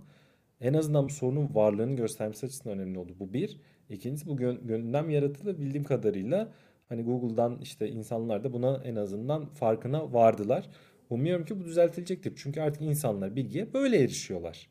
en 0.60 0.74
azından 0.74 1.04
bu 1.04 1.12
sorunun 1.12 1.54
varlığını 1.54 1.96
göstermesi 1.96 2.46
açısından 2.46 2.78
önemli 2.78 2.98
oldu. 2.98 3.16
Bu 3.20 3.32
bir. 3.32 3.60
İkincisi 3.90 4.26
bu 4.26 4.36
gündem 4.36 5.10
yaratıldı 5.10 5.60
bildiğim 5.60 5.84
kadarıyla 5.84 6.52
Hani 6.92 7.02
Google'dan 7.04 7.58
işte 7.62 7.88
insanlar 7.88 8.44
da 8.44 8.52
buna 8.52 8.80
en 8.84 8.96
azından 8.96 9.46
farkına 9.46 10.12
vardılar. 10.12 10.68
Umuyorum 11.10 11.44
ki 11.44 11.60
bu 11.60 11.64
düzeltilecektir. 11.64 12.32
Çünkü 12.36 12.60
artık 12.60 12.82
insanlar 12.82 13.36
bilgiye 13.36 13.72
böyle 13.74 13.98
erişiyorlar. 13.98 14.68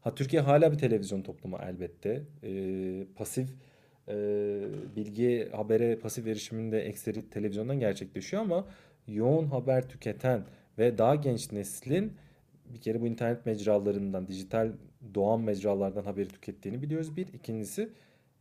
Ha 0.00 0.14
Türkiye 0.14 0.42
hala 0.42 0.72
bir 0.72 0.78
televizyon 0.78 1.22
toplumu 1.22 1.58
elbette. 1.68 2.22
Ee, 2.44 3.06
pasif 3.16 3.48
e, 4.08 4.14
bilgi 4.96 5.48
habere 5.52 5.96
pasif 5.98 6.26
erişiminde 6.26 6.80
ekseri 6.80 7.30
televizyondan 7.30 7.80
gerçekleşiyor 7.80 8.42
ama 8.42 8.66
yoğun 9.06 9.46
haber 9.46 9.88
tüketen 9.88 10.44
ve 10.78 10.98
daha 10.98 11.14
genç 11.14 11.52
neslin 11.52 12.12
bir 12.74 12.80
kere 12.80 13.00
bu 13.00 13.06
internet 13.06 13.46
mecralarından, 13.46 14.28
dijital 14.28 14.72
doğan 15.14 15.40
mecralardan 15.40 16.04
haberi 16.04 16.28
tükettiğini 16.28 16.82
biliyoruz. 16.82 17.16
Bir. 17.16 17.26
ikincisi 17.28 17.88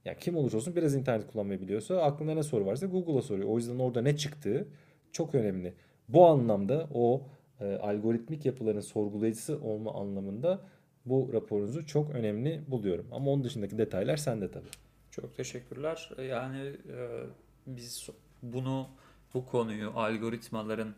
yani 0.05 0.17
kim 0.19 0.37
olursa 0.37 0.57
olsun 0.57 0.75
biraz 0.75 0.95
internet 0.95 1.31
kullanmayı 1.31 1.61
biliyorsa 1.61 2.01
aklında 2.01 2.33
ne 2.33 2.43
soru 2.43 2.65
varsa 2.65 2.85
Google'a 2.85 3.21
soruyor. 3.21 3.49
O 3.49 3.57
yüzden 3.57 3.79
orada 3.79 4.01
ne 4.01 4.17
çıktığı 4.17 4.67
çok 5.11 5.35
önemli. 5.35 5.73
Bu 6.09 6.25
anlamda 6.27 6.87
o 6.93 7.21
e, 7.59 7.75
algoritmik 7.75 8.45
yapıların 8.45 8.79
sorgulayıcısı 8.79 9.61
olma 9.61 9.93
anlamında 9.93 10.61
bu 11.05 11.29
raporunuzu 11.33 11.85
çok 11.85 12.09
önemli 12.09 12.61
buluyorum. 12.67 13.07
Ama 13.11 13.31
onun 13.31 13.43
dışındaki 13.43 13.77
detaylar 13.77 14.17
sende 14.17 14.51
tabii. 14.51 14.69
Çok 15.11 15.37
teşekkürler. 15.37 16.11
Yani 16.29 16.59
e, 16.67 17.23
biz 17.67 18.09
bunu 18.41 18.87
bu 19.33 19.45
konuyu 19.45 19.91
algoritmaların 19.95 20.95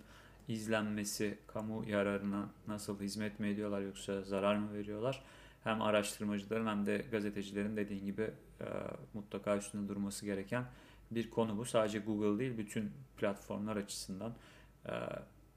izlenmesi 0.47 1.37
kamu 1.47 1.89
yararına 1.89 2.49
nasıl 2.67 2.99
hizmet 2.99 3.39
mi 3.39 3.47
ediyorlar 3.47 3.81
yoksa 3.81 4.21
zarar 4.21 4.55
mı 4.55 4.73
veriyorlar? 4.73 5.23
Hem 5.63 5.81
araştırmacıların 5.81 6.67
hem 6.67 6.85
de 6.85 7.05
gazetecilerin 7.11 7.77
dediğin 7.77 8.05
gibi 8.05 8.31
e, 8.61 8.65
mutlaka 9.13 9.57
üstünde 9.57 9.89
durması 9.89 10.25
gereken 10.25 10.65
bir 11.11 11.29
konu 11.29 11.57
bu. 11.57 11.65
Sadece 11.65 11.99
Google 11.99 12.39
değil 12.39 12.57
bütün 12.57 12.91
platformlar 13.17 13.75
açısından 13.75 14.33
e, 14.85 14.91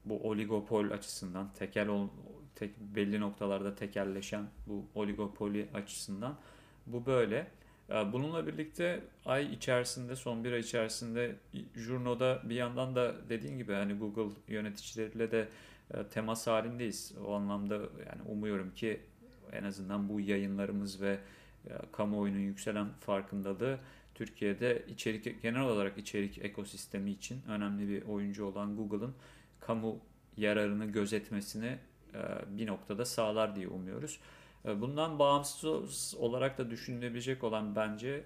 bu 0.05 0.29
oligopol 0.29 0.91
açısından 0.91 1.53
tekel 1.53 1.87
ol, 1.87 2.07
tek, 2.55 2.79
belli 2.79 3.19
noktalarda 3.19 3.75
tekelleşen 3.75 4.45
bu 4.67 4.85
oligopoli 4.95 5.67
açısından 5.73 6.37
bu 6.85 7.05
böyle. 7.05 7.47
E, 7.89 8.13
bununla 8.13 8.47
birlikte 8.47 9.03
ay 9.25 9.53
içerisinde 9.53 10.15
son 10.15 10.43
bir 10.43 10.51
ay 10.51 10.59
içerisinde 10.59 11.35
Jurno'da 11.75 12.41
bir 12.43 12.55
yandan 12.55 12.95
da 12.95 13.29
dediğin 13.29 13.57
gibi 13.57 13.73
hani 13.73 13.93
Google 13.93 14.35
yöneticileriyle 14.47 15.31
de 15.31 15.47
e, 15.93 16.03
temas 16.03 16.47
halindeyiz. 16.47 17.13
O 17.25 17.33
anlamda 17.33 17.75
yani 17.75 18.21
umuyorum 18.27 18.73
ki 18.73 19.01
en 19.51 19.63
azından 19.63 20.09
bu 20.09 20.19
yayınlarımız 20.19 21.01
ve 21.01 21.19
e, 21.67 21.71
kamuoyunun 21.91 22.39
yükselen 22.39 22.87
farkındalığı 22.99 23.79
Türkiye'de 24.15 24.85
içerik 24.87 25.41
genel 25.41 25.61
olarak 25.61 25.97
içerik 25.97 26.37
ekosistemi 26.37 27.11
için 27.11 27.41
önemli 27.47 27.87
bir 27.89 28.01
oyuncu 28.01 28.45
olan 28.45 28.75
Google'ın 28.75 29.13
kamu 29.59 29.99
yararını 30.37 30.85
gözetmesini 30.85 31.77
e, 32.13 32.19
bir 32.57 32.67
noktada 32.67 33.05
sağlar 33.05 33.55
diye 33.55 33.67
umuyoruz. 33.67 34.19
E, 34.65 34.81
bundan 34.81 35.19
bağımsız 35.19 36.15
olarak 36.19 36.57
da 36.57 36.69
düşünülebilecek 36.69 37.43
olan 37.43 37.75
bence 37.75 38.23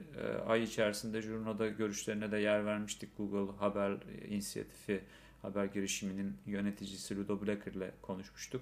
ay 0.47 0.63
içerisinde 0.63 1.21
Jurno'da 1.21 1.67
görüşlerine 1.67 2.31
de 2.31 2.37
yer 2.37 2.65
vermiştik. 2.65 3.17
Google 3.17 3.57
Haber 3.57 3.97
inisiyatifi 4.29 5.01
haber 5.41 5.65
girişiminin 5.65 6.37
yöneticisi 6.45 7.17
Ludo 7.17 7.41
Blacker 7.41 7.71
ile 7.71 7.91
konuşmuştuk. 8.01 8.61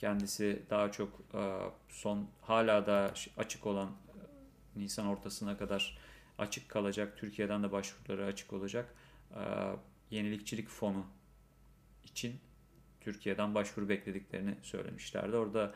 Kendisi 0.00 0.62
daha 0.70 0.92
çok 0.92 1.20
e, 1.34 1.58
son 1.88 2.28
hala 2.40 2.86
da 2.86 3.14
açık 3.36 3.66
olan 3.66 3.88
e, 3.88 4.80
Nisan 4.80 5.06
ortasına 5.06 5.58
kadar 5.58 5.98
açık 6.38 6.68
kalacak. 6.68 7.16
Türkiye'den 7.16 7.62
de 7.62 7.72
başvuruları 7.72 8.26
açık 8.26 8.52
olacak. 8.52 8.94
E, 9.34 9.40
yenilikçilik 10.10 10.68
fonu 10.68 11.06
için 12.04 12.40
Türkiye'den 13.00 13.54
başvuru 13.54 13.88
beklediklerini 13.88 14.54
söylemişlerdi. 14.62 15.36
Orada 15.36 15.74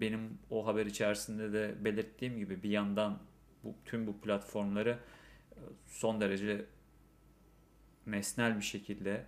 benim 0.00 0.38
o 0.50 0.66
haber 0.66 0.86
içerisinde 0.86 1.52
de 1.52 1.84
belirttiğim 1.84 2.38
gibi 2.38 2.62
bir 2.62 2.70
yandan 2.70 3.18
bu, 3.64 3.74
tüm 3.84 4.06
bu 4.06 4.20
platformları 4.20 4.98
son 5.86 6.20
derece 6.20 6.64
nesnel 8.06 8.56
bir 8.56 8.64
şekilde 8.64 9.26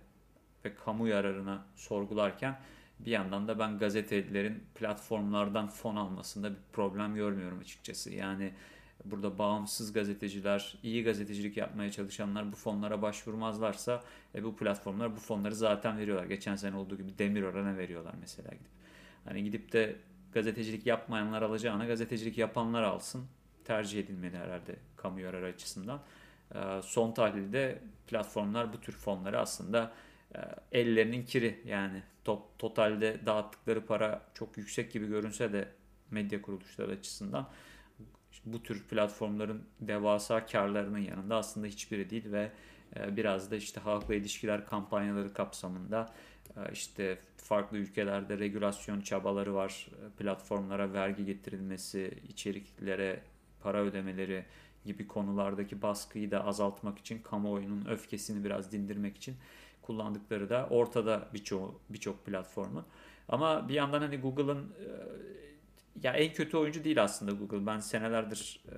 ve 0.65 0.75
kamu 0.75 1.07
yararına 1.07 1.65
sorgularken 1.75 2.59
bir 2.99 3.11
yandan 3.11 3.47
da 3.47 3.59
ben 3.59 3.77
gazetecilerin 3.77 4.63
platformlardan 4.75 5.67
fon 5.67 5.95
almasında 5.95 6.51
bir 6.51 6.59
problem 6.73 7.15
görmüyorum 7.15 7.59
açıkçası. 7.59 8.13
Yani 8.13 8.53
burada 9.05 9.37
bağımsız 9.37 9.93
gazeteciler, 9.93 10.77
iyi 10.83 11.03
gazetecilik 11.03 11.57
yapmaya 11.57 11.91
çalışanlar 11.91 12.51
bu 12.51 12.55
fonlara 12.55 13.01
başvurmazlarsa 13.01 14.03
e, 14.35 14.43
bu 14.43 14.55
platformlar 14.55 15.15
bu 15.15 15.19
fonları 15.19 15.55
zaten 15.55 15.97
veriyorlar. 15.97 16.25
Geçen 16.25 16.55
sene 16.55 16.75
olduğu 16.75 16.97
gibi 16.97 17.17
demir 17.17 17.43
orana 17.43 17.77
veriyorlar 17.77 18.15
mesela 18.19 18.49
gidip. 18.49 18.71
Hani 19.25 19.43
gidip 19.43 19.73
de 19.73 19.95
gazetecilik 20.33 20.85
yapmayanlar 20.85 21.41
alacağına 21.41 21.85
gazetecilik 21.85 22.37
yapanlar 22.37 22.83
alsın. 22.83 23.25
Tercih 23.63 23.99
edilmeli 23.99 24.37
herhalde 24.37 24.75
kamu 24.95 25.19
yararı 25.19 25.45
açısından. 25.45 26.01
E, 26.55 26.81
son 26.83 27.11
tahlilde 27.11 27.81
platformlar 28.07 28.73
bu 28.73 28.81
tür 28.81 28.93
fonları 28.93 29.39
aslında 29.39 29.91
ellerinin 30.71 31.25
kiri 31.25 31.59
yani 31.65 32.03
top, 32.23 32.59
totalde 32.59 33.25
dağıttıkları 33.25 33.85
para 33.85 34.21
çok 34.33 34.57
yüksek 34.57 34.91
gibi 34.91 35.07
görünse 35.07 35.53
de 35.53 35.67
medya 36.11 36.41
kuruluşları 36.41 36.91
açısından 36.91 37.49
bu 38.45 38.63
tür 38.63 38.83
platformların 38.83 39.63
devasa 39.79 40.45
karlarının 40.45 40.99
yanında 40.99 41.35
aslında 41.35 41.67
hiçbiri 41.67 42.09
değil 42.09 42.31
ve 42.31 42.51
e, 42.95 43.17
biraz 43.17 43.51
da 43.51 43.55
işte 43.55 43.79
halkla 43.79 44.15
ilişkiler 44.15 44.65
kampanyaları 44.65 45.33
kapsamında 45.33 46.13
e, 46.57 46.71
işte 46.71 47.19
farklı 47.37 47.77
ülkelerde 47.77 48.39
regülasyon 48.39 49.01
çabaları 49.01 49.55
var. 49.55 49.87
Platformlara 50.17 50.93
vergi 50.93 51.25
getirilmesi, 51.25 52.13
içeriklere 52.29 53.21
para 53.63 53.81
ödemeleri 53.81 54.45
gibi 54.85 55.07
konulardaki 55.07 55.81
baskıyı 55.81 56.31
da 56.31 56.45
azaltmak 56.45 56.99
için 56.99 57.21
kamuoyunun 57.21 57.85
öfkesini 57.85 58.43
biraz 58.43 58.71
dindirmek 58.71 59.17
için 59.17 59.35
kullandıkları 59.85 60.49
da 60.49 60.67
ortada 60.69 61.27
birçok 61.33 61.81
birçok 61.89 62.25
platformun. 62.25 62.85
Ama 63.29 63.69
bir 63.69 63.73
yandan 63.73 64.01
hani 64.01 64.17
Google'ın 64.17 64.73
e, 64.79 64.87
ya 66.03 66.13
en 66.13 66.33
kötü 66.33 66.57
oyuncu 66.57 66.83
değil 66.83 67.03
aslında 67.03 67.31
Google. 67.31 67.65
Ben 67.65 67.79
senelerdir 67.79 68.63
e, 68.71 68.75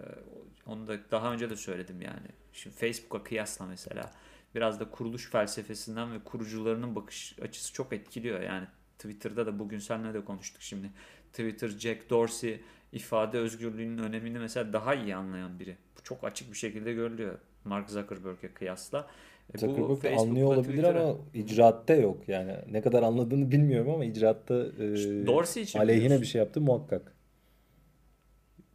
onu 0.65 0.87
da 0.87 0.97
daha 1.11 1.33
önce 1.33 1.49
de 1.49 1.55
söyledim 1.55 2.01
yani. 2.01 2.27
Şimdi 2.53 2.75
Facebook'a 2.75 3.23
kıyasla 3.23 3.65
mesela 3.65 4.11
biraz 4.55 4.79
da 4.79 4.89
kuruluş 4.89 5.29
felsefesinden 5.29 6.13
ve 6.13 6.23
kurucularının 6.23 6.95
bakış 6.95 7.39
açısı 7.41 7.73
çok 7.73 7.93
etkiliyor. 7.93 8.41
Yani 8.41 8.67
Twitter'da 8.99 9.45
da 9.45 9.59
bugün 9.59 9.79
seninle 9.79 10.13
de 10.13 10.25
konuştuk 10.25 10.61
şimdi. 10.61 10.91
Twitter 11.31 11.69
Jack 11.69 12.09
Dorsey 12.09 12.61
ifade 12.91 13.37
özgürlüğünün 13.37 13.97
önemini 13.97 14.39
mesela 14.39 14.73
daha 14.73 14.95
iyi 14.95 15.15
anlayan 15.15 15.59
biri. 15.59 15.77
Bu 15.97 16.03
çok 16.03 16.23
açık 16.23 16.51
bir 16.51 16.57
şekilde 16.57 16.93
görülüyor 16.93 17.39
Mark 17.65 17.89
Zuckerberg'e 17.89 18.53
kıyasla. 18.53 19.07
E 19.55 19.57
Zuckerberg 19.57 20.17
bu 20.17 20.21
anlıyor 20.21 20.47
olabilir 20.47 20.63
Twitter'a... 20.63 21.03
ama 21.03 21.17
icraatta 21.33 21.95
yok. 21.95 22.27
Yani 22.27 22.55
ne 22.71 22.81
kadar 22.81 23.03
anladığını 23.03 23.51
bilmiyorum 23.51 23.91
ama 23.91 24.05
icraatta 24.05 24.55
e, 24.55 25.27
Dorsey 25.27 25.63
için 25.63 25.79
aleyhine 25.79 26.21
bir 26.21 26.25
şey 26.25 26.39
yaptı 26.39 26.61
muhakkak. 26.61 27.13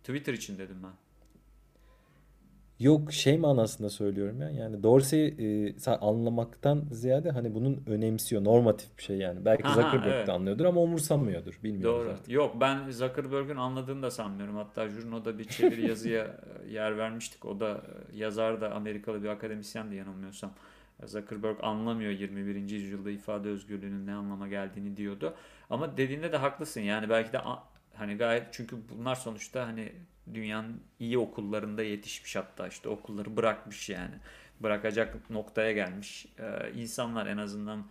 Twitter 0.04 0.34
için 0.34 0.58
dedim 0.58 0.76
ben. 0.82 0.90
Yok 2.82 3.12
şey 3.12 3.38
manasında 3.38 3.90
söylüyorum 3.90 4.40
ya. 4.40 4.50
Yani 4.50 4.82
Dorsey'i 4.82 5.74
e, 5.86 5.90
anlamaktan 5.90 6.84
ziyade 6.90 7.30
hani 7.30 7.54
bunun 7.54 7.82
önemsiyor. 7.86 8.44
Normatif 8.44 8.98
bir 8.98 9.02
şey 9.02 9.16
yani. 9.16 9.44
Belki 9.44 9.64
Aha, 9.64 9.74
Zuckerberg 9.74 10.12
evet. 10.14 10.26
de 10.26 10.32
anlıyordur 10.32 10.64
ama 10.64 10.80
umursamıyordur. 10.80 11.58
Bilmiyoruz 11.64 12.00
Doğru. 12.00 12.10
artık. 12.10 12.28
Yok 12.28 12.56
ben 12.60 12.90
Zuckerberg'ün 12.90 13.56
anladığını 13.56 14.02
da 14.02 14.10
sanmıyorum. 14.10 14.56
Hatta 14.56 14.88
Jurno'da 14.88 15.38
bir 15.38 15.44
çeviri 15.44 15.86
yazıya 15.88 16.36
yer 16.70 16.98
vermiştik. 16.98 17.44
O 17.44 17.60
da 17.60 17.80
yazar 18.14 18.60
da 18.60 18.72
Amerikalı 18.72 19.22
bir 19.22 19.28
akademisyen 19.28 19.90
de 19.90 19.94
yanılmıyorsam. 19.94 20.50
Zuckerberg 21.04 21.56
anlamıyor 21.62 22.10
21. 22.10 22.70
yüzyılda 22.70 23.10
ifade 23.10 23.48
özgürlüğünün 23.48 24.06
ne 24.06 24.14
anlama 24.14 24.48
geldiğini 24.48 24.96
diyordu. 24.96 25.34
Ama 25.70 25.96
dediğinde 25.96 26.32
de 26.32 26.36
haklısın. 26.36 26.80
Yani 26.80 27.08
belki 27.08 27.32
de 27.32 27.40
hani 27.94 28.16
gayet 28.16 28.46
çünkü 28.52 28.76
bunlar 28.90 29.14
sonuçta 29.14 29.66
hani 29.66 29.92
dünyanın 30.34 30.82
iyi 30.98 31.18
okullarında 31.18 31.82
yetişmiş 31.82 32.36
hatta 32.36 32.68
işte 32.68 32.88
okulları 32.88 33.36
bırakmış 33.36 33.88
yani. 33.88 34.14
Bırakacak 34.60 35.30
noktaya 35.30 35.72
gelmiş. 35.72 36.26
Ee, 36.38 36.72
insanlar 36.74 37.26
en 37.26 37.36
azından 37.36 37.86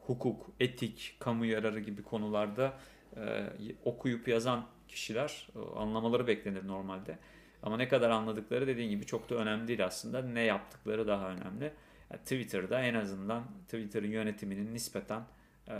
hukuk, 0.00 0.50
etik, 0.60 1.16
kamu 1.18 1.46
yararı 1.46 1.80
gibi 1.80 2.02
konularda 2.02 2.72
e, 3.16 3.50
okuyup 3.84 4.28
yazan 4.28 4.66
kişiler 4.88 5.48
e, 5.56 5.78
anlamaları 5.78 6.26
beklenir 6.26 6.66
normalde. 6.66 7.18
Ama 7.62 7.76
ne 7.76 7.88
kadar 7.88 8.10
anladıkları 8.10 8.66
dediğin 8.66 8.90
gibi 8.90 9.06
çok 9.06 9.30
da 9.30 9.34
önemli 9.34 9.68
değil 9.68 9.84
aslında. 9.84 10.22
Ne 10.22 10.40
yaptıkları 10.40 11.06
daha 11.06 11.30
önemli. 11.30 11.72
Yani 12.10 12.22
Twitter'da 12.22 12.80
en 12.80 12.94
azından 12.94 13.44
Twitter'ın 13.64 14.10
yönetiminin 14.10 14.74
nispeten 14.74 15.22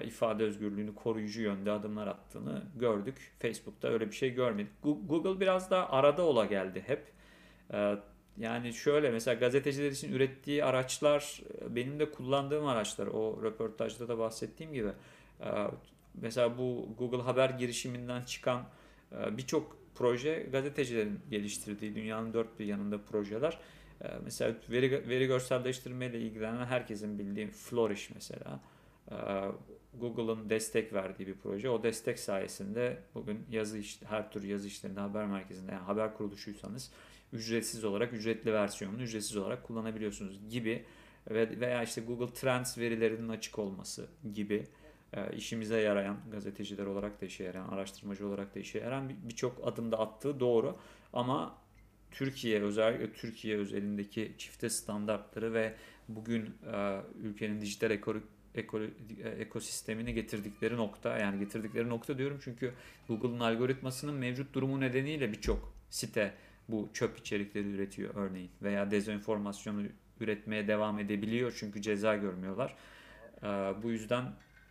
ifade 0.04 0.44
özgürlüğünü 0.44 0.94
koruyucu 0.94 1.42
yönde 1.42 1.70
adımlar 1.70 2.06
attığını 2.06 2.62
gördük. 2.76 3.32
Facebook'ta 3.38 3.88
öyle 3.88 4.06
bir 4.06 4.14
şey 4.14 4.30
görmedik. 4.34 4.72
Google 4.82 5.40
biraz 5.40 5.70
daha 5.70 5.88
arada 5.88 6.22
ola 6.22 6.44
geldi 6.44 6.84
hep. 6.86 7.12
E, 7.72 7.96
yani 8.38 8.72
şöyle 8.72 9.10
mesela 9.10 9.34
gazeteciler 9.34 9.90
için 9.90 10.12
ürettiği 10.12 10.64
araçlar 10.64 11.40
e, 11.62 11.76
benim 11.76 11.98
de 11.98 12.10
kullandığım 12.10 12.66
araçlar. 12.66 13.06
O 13.06 13.42
röportajda 13.42 14.08
da 14.08 14.18
bahsettiğim 14.18 14.72
gibi. 14.72 14.90
Mesela 16.14 16.58
bu 16.58 16.88
Google 16.98 17.22
Haber 17.22 17.50
girişiminden 17.50 18.22
çıkan 18.22 18.62
birçok 19.30 19.76
proje 19.94 20.48
gazetecilerin 20.52 21.20
geliştirdiği 21.30 21.94
dünyanın 21.94 22.32
dört 22.32 22.58
bir 22.58 22.66
yanında 22.66 22.98
projeler. 22.98 23.58
Mesela 24.24 24.54
veri, 24.70 25.08
veri 25.08 25.26
görselleştirme 25.26 26.06
ile 26.06 26.20
ilgilenen 26.20 26.64
herkesin 26.64 27.18
bildiği 27.18 27.46
Flourish 27.46 28.10
mesela 28.14 28.60
Google'ın 29.94 30.50
destek 30.50 30.92
verdiği 30.92 31.26
bir 31.26 31.34
proje. 31.34 31.70
O 31.70 31.82
destek 31.82 32.18
sayesinde 32.18 33.02
bugün 33.14 33.46
yazı 33.50 33.78
iş, 33.78 34.02
her 34.02 34.32
tür 34.32 34.42
yazı 34.42 34.66
işlerinde 34.66 35.00
haber 35.00 35.26
merkezinde 35.26 35.72
yani 35.72 35.82
haber 35.82 36.14
kuruluşuysanız 36.14 36.90
ücretsiz 37.32 37.84
olarak 37.84 38.12
ücretli 38.12 38.52
versiyonunu 38.52 39.02
ücretsiz 39.02 39.36
olarak 39.36 39.62
kullanabiliyorsunuz 39.62 40.50
gibi 40.50 40.84
ve 41.30 41.60
veya 41.60 41.82
işte 41.82 42.00
Google 42.00 42.34
Trends 42.34 42.78
verilerinin 42.78 43.28
açık 43.28 43.58
olması 43.58 44.08
gibi 44.34 44.66
e, 45.12 45.36
işimize 45.36 45.80
yarayan 45.80 46.16
gazeteciler 46.30 46.86
olarak 46.86 47.20
da 47.20 47.26
işe 47.26 47.44
yarayan, 47.44 47.68
araştırmacı 47.68 48.26
olarak 48.26 48.54
da 48.54 48.60
işe 48.60 48.78
yarayan 48.78 49.12
birçok 49.28 49.68
adımda 49.68 49.98
attığı 49.98 50.40
doğru 50.40 50.76
ama 51.12 51.58
Türkiye 52.10 52.62
özellikle 52.62 53.12
Türkiye 53.12 53.56
özelindeki 53.56 54.34
çifte 54.38 54.70
standartları 54.70 55.52
ve 55.52 55.74
bugün 56.08 56.54
e, 56.72 57.00
ülkenin 57.22 57.60
dijital 57.60 57.90
ekonomik 57.90 58.39
eko, 58.54 58.80
ekosistemini 59.38 60.14
getirdikleri 60.14 60.76
nokta 60.76 61.18
yani 61.18 61.38
getirdikleri 61.38 61.88
nokta 61.88 62.18
diyorum 62.18 62.40
çünkü 62.44 62.72
Google'ın 63.08 63.40
algoritmasının 63.40 64.14
mevcut 64.14 64.54
durumu 64.54 64.80
nedeniyle 64.80 65.32
birçok 65.32 65.72
site 65.90 66.34
bu 66.68 66.88
çöp 66.94 67.18
içerikleri 67.18 67.68
üretiyor 67.68 68.14
örneğin 68.14 68.50
veya 68.62 68.90
dezenformasyonu 68.90 69.82
üretmeye 70.20 70.68
devam 70.68 70.98
edebiliyor 70.98 71.56
çünkü 71.58 71.82
ceza 71.82 72.16
görmüyorlar. 72.16 72.74
Ee, 73.42 73.46
bu 73.82 73.90
yüzden 73.90 74.24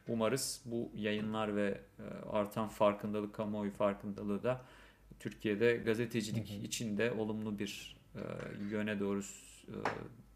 umarız 0.07 0.61
bu 0.65 0.91
yayınlar 0.95 1.55
ve 1.55 1.77
e, 1.99 2.29
artan 2.29 2.67
farkındalık, 2.67 3.33
kamuoyu 3.33 3.71
farkındalığı 3.71 4.43
da 4.43 4.61
Türkiye'de 5.19 5.77
gazetecilik 5.77 6.49
hı 6.49 7.19
olumlu 7.21 7.59
bir 7.59 7.95
e, 8.15 8.21
yöne 8.69 8.99
doğru 8.99 9.19
e, 9.19 9.75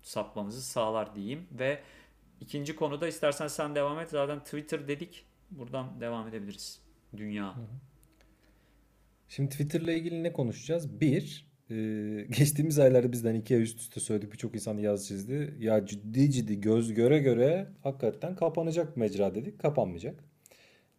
sapmamızı 0.01 0.61
sağlar 0.61 1.15
diyeyim 1.15 1.47
ve 1.51 1.79
İkinci 2.43 2.75
konuda 2.75 3.07
istersen 3.07 3.47
sen 3.47 3.75
devam 3.75 3.99
et. 3.99 4.09
Zaten 4.09 4.39
Twitter 4.39 4.87
dedik. 4.87 5.25
Buradan 5.51 6.01
devam 6.01 6.27
edebiliriz. 6.27 6.79
Dünya. 7.17 7.55
Şimdi 9.27 9.49
Twitter'la 9.49 9.91
ilgili 9.91 10.23
ne 10.23 10.33
konuşacağız? 10.33 11.01
Bir, 11.01 11.47
e, 11.69 11.75
geçtiğimiz 12.37 12.79
aylarda 12.79 13.11
bizden 13.11 13.35
iki 13.35 13.55
ay 13.55 13.61
üst 13.61 13.79
üste 13.79 13.99
söyledik. 13.99 14.31
Birçok 14.33 14.55
insan 14.55 14.77
yaz 14.77 15.07
çizdi. 15.07 15.53
Ya 15.59 15.85
ciddi 15.85 16.31
ciddi 16.31 16.61
göz 16.61 16.93
göre 16.93 17.19
göre 17.19 17.67
hakikaten 17.83 18.35
kapanacak 18.35 18.97
mecra 18.97 19.35
dedik. 19.35 19.59
Kapanmayacak. 19.59 20.23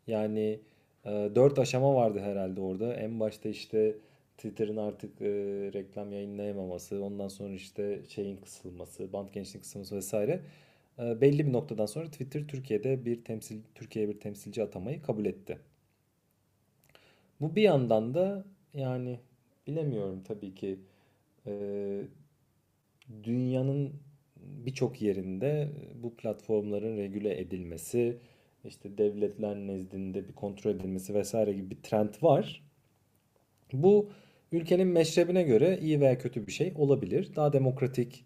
Yani 0.07 0.61
e, 1.05 1.11
dört 1.35 1.59
aşama 1.59 1.95
vardı 1.95 2.21
herhalde 2.21 2.61
orada. 2.61 2.95
En 2.95 3.21
başta 3.21 3.49
işte 3.49 3.97
Twitter'ın 4.37 4.77
artık 4.77 5.23
e, 5.23 5.27
reklam 5.75 6.13
yayınlayamaması, 6.13 7.03
ondan 7.05 7.29
sonra 7.29 7.55
işte 7.55 8.01
şeyin 8.09 8.37
kısılması, 8.37 9.13
band 9.13 9.29
gençliğin 9.33 9.63
kısılması 9.63 9.97
vesaire. 9.97 10.41
Ee, 10.99 11.21
belli 11.21 11.47
bir 11.47 11.53
noktadan 11.53 11.87
sonra 11.87 12.11
Twitter 12.11 12.49
Türkiye'de 12.49 13.05
bir 13.05 13.25
temsil 13.25 13.63
Türkiye'ye 13.75 14.15
bir 14.15 14.21
temsilci 14.21 14.63
atamayı 14.63 15.03
kabul 15.03 15.25
etti. 15.27 15.59
Bu 17.41 17.57
bir 17.57 17.63
yandan 17.63 18.15
da 18.15 18.45
yani 18.75 19.21
bilemiyorum 19.67 20.23
tabii 20.25 20.55
ki 20.55 20.79
e, 21.47 21.53
dünyanın 23.25 23.93
birçok 24.37 25.03
yerinde 25.03 25.71
bu 26.03 26.17
platformların 26.17 26.97
regüle 26.97 27.41
edilmesi, 27.41 28.19
işte 28.65 28.99
devletler 28.99 29.57
nezdinde 29.57 30.29
bir 30.29 30.33
kontrol 30.33 30.71
edilmesi 30.71 31.15
vesaire 31.15 31.53
gibi 31.53 31.71
bir 31.71 31.83
trend 31.83 32.15
var. 32.23 32.65
Bu 33.73 34.11
ülkenin 34.53 34.89
meşrebine 34.89 35.43
göre 35.43 35.79
iyi 35.83 36.01
veya 36.01 36.19
kötü 36.19 36.47
bir 36.47 36.53
şey 36.53 36.73
olabilir. 36.77 37.31
Daha 37.37 37.53
demokratik 37.53 38.25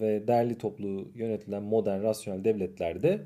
ve 0.00 0.28
derli 0.28 0.58
toplu 0.58 1.08
yönetilen 1.14 1.62
modern 1.62 2.02
rasyonel 2.02 2.44
devletlerde 2.44 3.20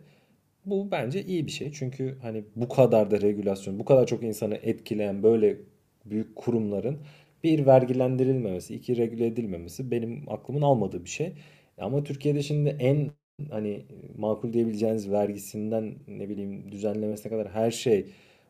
bu 0.66 0.90
bence 0.90 1.22
iyi 1.24 1.46
bir 1.46 1.50
şey. 1.52 1.72
Çünkü 1.72 2.18
hani 2.22 2.44
bu 2.56 2.68
kadar 2.68 3.10
da 3.10 3.20
regülasyon, 3.20 3.78
bu 3.78 3.84
kadar 3.84 4.06
çok 4.06 4.22
insanı 4.22 4.54
etkileyen 4.62 5.22
böyle 5.22 5.56
büyük 6.04 6.36
kurumların 6.36 6.98
bir 7.44 7.66
vergilendirilmemesi, 7.66 8.74
iki 8.74 8.96
regüle 8.96 9.26
edilmemesi 9.26 9.90
benim 9.90 10.24
aklımın 10.28 10.62
almadığı 10.62 11.04
bir 11.04 11.10
şey. 11.10 11.32
Ama 11.78 12.04
Türkiye'de 12.04 12.42
şimdi 12.42 12.76
en 12.80 13.10
hani 13.50 13.86
makul 14.18 14.52
diyebileceğiniz 14.52 15.10
vergisinden 15.10 15.94
ne 16.08 16.28
bileyim 16.28 16.72
düzenlemesine 16.72 17.32
kadar 17.32 17.48
her 17.50 17.70
şey 17.70 18.06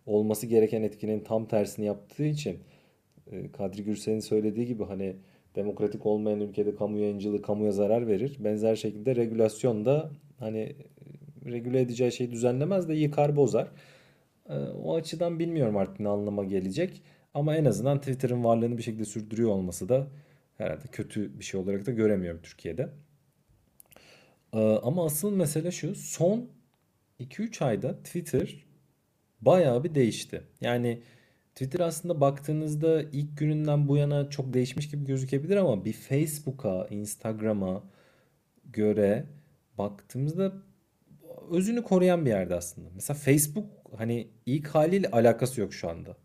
olması 0.07 0.47
gereken 0.47 0.83
etkinin 0.83 1.21
tam 1.21 1.47
tersini 1.49 1.87
yaptığı 1.87 2.25
için 2.27 2.59
e, 3.33 3.53
Kadri 3.53 3.85
Gürsel'in 3.85 4.21
söylediği 4.21 4.67
gibi 4.67 4.85
hani 4.85 5.17
demokratik 5.57 6.07
olmayan 6.07 6.41
ülkede 6.41 6.77
kamu 6.77 6.99
yayıncılığı 6.99 7.43
kamuya 7.43 7.73
zarar 7.73 8.07
verir. 8.07 8.37
Benzer 8.39 8.77
şekilde 8.77 9.17
regülasyon 9.17 9.85
da 9.85 10.11
hani 10.39 10.77
regüle 11.47 11.81
edeceği 11.81 12.13
şeyi 12.13 12.31
düzenlemez 12.31 12.89
de 12.89 12.95
yıkar 12.95 13.37
bozar. 13.37 13.69
Ee, 14.49 14.55
o 14.85 14.97
açıdan 14.97 15.39
bilmiyorum 15.39 15.77
artık 15.77 16.01
ne 16.01 16.09
anlama 16.09 16.45
gelecek. 16.45 17.03
Ama 17.35 17.57
en 17.57 17.65
azından 17.65 17.99
Twitter'ın 17.99 18.45
varlığını 18.45 18.79
bir 18.79 18.83
şekilde 18.83 19.05
sürdürüyor 19.05 19.51
olması 19.51 19.89
da 19.89 20.07
herhalde 20.59 20.87
kötü 20.93 21.39
bir 21.39 21.45
şey 21.45 21.61
olarak 21.61 21.87
da 21.87 21.91
göremiyorum 21.91 22.41
Türkiye'de. 22.43 22.89
Ee, 24.53 24.59
ama 24.59 25.05
asıl 25.05 25.33
mesele 25.33 25.71
şu. 25.71 25.95
Son 25.95 26.49
2-3 27.21 27.65
ayda 27.65 28.03
Twitter 28.03 28.67
bayağı 29.41 29.85
bir 29.85 29.95
değişti. 29.95 30.43
Yani 30.61 31.03
Twitter 31.57 31.81
aslında 31.81 32.21
baktığınızda 32.21 33.03
ilk 33.03 33.39
gününden 33.39 33.89
bu 33.89 33.97
yana 33.97 34.31
çok 34.31 34.55
değişmiş 34.55 34.91
gibi 34.91 35.05
gözükebilir 35.05 35.57
ama 35.57 35.85
bir 35.85 35.93
Facebook'a, 35.93 36.87
Instagram'a 36.91 37.83
göre 38.65 39.27
baktığımızda 39.79 40.53
özünü 41.51 41.83
koruyan 41.83 42.25
bir 42.25 42.31
yerde 42.31 42.55
aslında. 42.55 42.89
Mesela 42.95 43.19
Facebook 43.19 43.67
hani 43.97 44.29
ilk 44.47 44.69
haliyle 44.69 45.11
alakası 45.11 45.61
yok 45.61 45.75
şu 45.75 45.91
anda. 45.91 46.17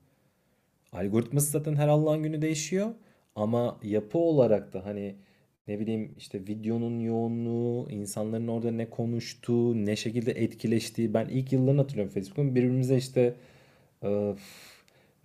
Algoritması 0.92 1.52
zaten 1.52 1.76
her 1.76 1.88
Allah'ın 1.88 2.24
günü 2.24 2.42
değişiyor 2.42 2.92
ama 3.36 3.80
yapı 3.84 4.18
olarak 4.18 4.74
da 4.74 4.86
hani 4.86 5.16
ne 5.68 5.80
bileyim 5.80 6.16
işte 6.18 6.48
videonun 6.48 7.00
yoğunluğu, 7.00 7.90
insanların 7.90 8.48
orada 8.48 8.72
ne 8.72 8.90
konuştuğu, 8.90 9.86
ne 9.86 9.96
şekilde 9.96 10.32
etkileştiği. 10.32 11.14
Ben 11.14 11.28
ilk 11.28 11.54
yıllarını 11.54 11.82
hatırlıyorum 11.82 12.14
Facebook'un 12.14 12.56
birbirimize 12.56 12.98
işte 12.98 13.36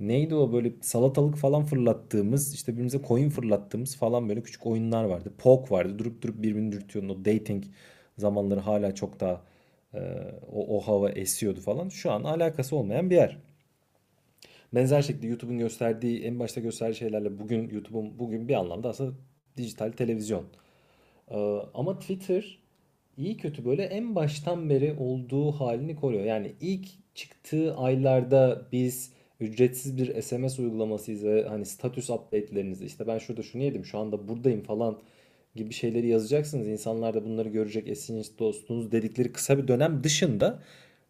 neydi 0.01 0.35
o 0.35 0.53
böyle 0.53 0.73
salatalık 0.81 1.37
falan 1.37 1.65
fırlattığımız 1.65 2.55
işte 2.55 2.73
birbirimize 2.73 3.01
coin 3.09 3.31
fırlattığımız 3.31 3.97
falan 3.97 4.29
böyle 4.29 4.43
küçük 4.43 4.67
oyunlar 4.67 5.05
vardı. 5.05 5.33
Pok 5.39 5.73
vardı. 5.73 5.99
Durup 5.99 6.23
durup 6.23 6.43
birbirini 6.43 6.73
dürtüyordun. 6.73 7.09
O 7.09 7.25
dating 7.25 7.65
zamanları 8.19 8.61
hala 8.61 8.95
çok 8.95 9.21
daha 9.21 9.43
e, 9.95 10.01
o, 10.53 10.77
o 10.77 10.81
hava 10.81 11.11
esiyordu 11.11 11.61
falan. 11.61 11.89
Şu 11.89 12.13
an 12.13 12.25
alakası 12.25 12.77
olmayan 12.77 13.11
bir 13.11 13.17
yer. 13.17 13.39
Benzer 14.75 15.03
şekilde 15.03 15.27
YouTube'un 15.27 15.59
gösterdiği 15.59 16.23
en 16.23 16.39
başta 16.39 16.61
gösterdiği 16.61 16.97
şeylerle 16.97 17.39
bugün 17.39 17.69
YouTube'un 17.69 18.19
bugün 18.19 18.49
bir 18.49 18.55
anlamda 18.55 18.89
aslında 18.89 19.17
dijital 19.57 19.93
televizyon. 19.93 20.45
Ee, 21.31 21.37
ama 21.75 21.99
Twitter 21.99 22.59
iyi 23.17 23.37
kötü 23.37 23.65
böyle 23.65 23.83
en 23.85 24.15
baştan 24.15 24.71
beri 24.71 24.97
olduğu 24.99 25.53
halini 25.53 25.97
koruyor. 25.97 26.25
Yani 26.25 26.53
ilk 26.61 26.89
çıktığı 27.15 27.77
aylarda 27.77 28.69
biz 28.73 29.13
ücretsiz 29.40 29.99
bir 29.99 30.22
SMS 30.22 30.59
uygulamasıyız 30.62 31.25
ve 31.25 31.44
hani 31.49 31.66
status 31.66 32.11
update'lerinizi 32.11 32.85
işte 32.87 33.07
ben 33.07 33.18
şurada 33.18 33.42
şunu 33.42 33.62
yedim 33.62 33.85
şu 33.85 33.99
anda 33.99 34.29
buradayım 34.29 34.62
falan 34.62 34.99
gibi 35.55 35.75
şeyleri 35.75 36.07
yazacaksınız. 36.09 36.68
İnsanlar 36.68 37.14
da 37.14 37.25
bunları 37.25 37.49
görecek 37.49 37.88
eşiniz 37.88 38.38
dostunuz 38.38 38.92
dedikleri 38.92 39.33
kısa 39.33 39.59
bir 39.59 39.68
dönem 39.68 40.05
dışında 40.05 40.62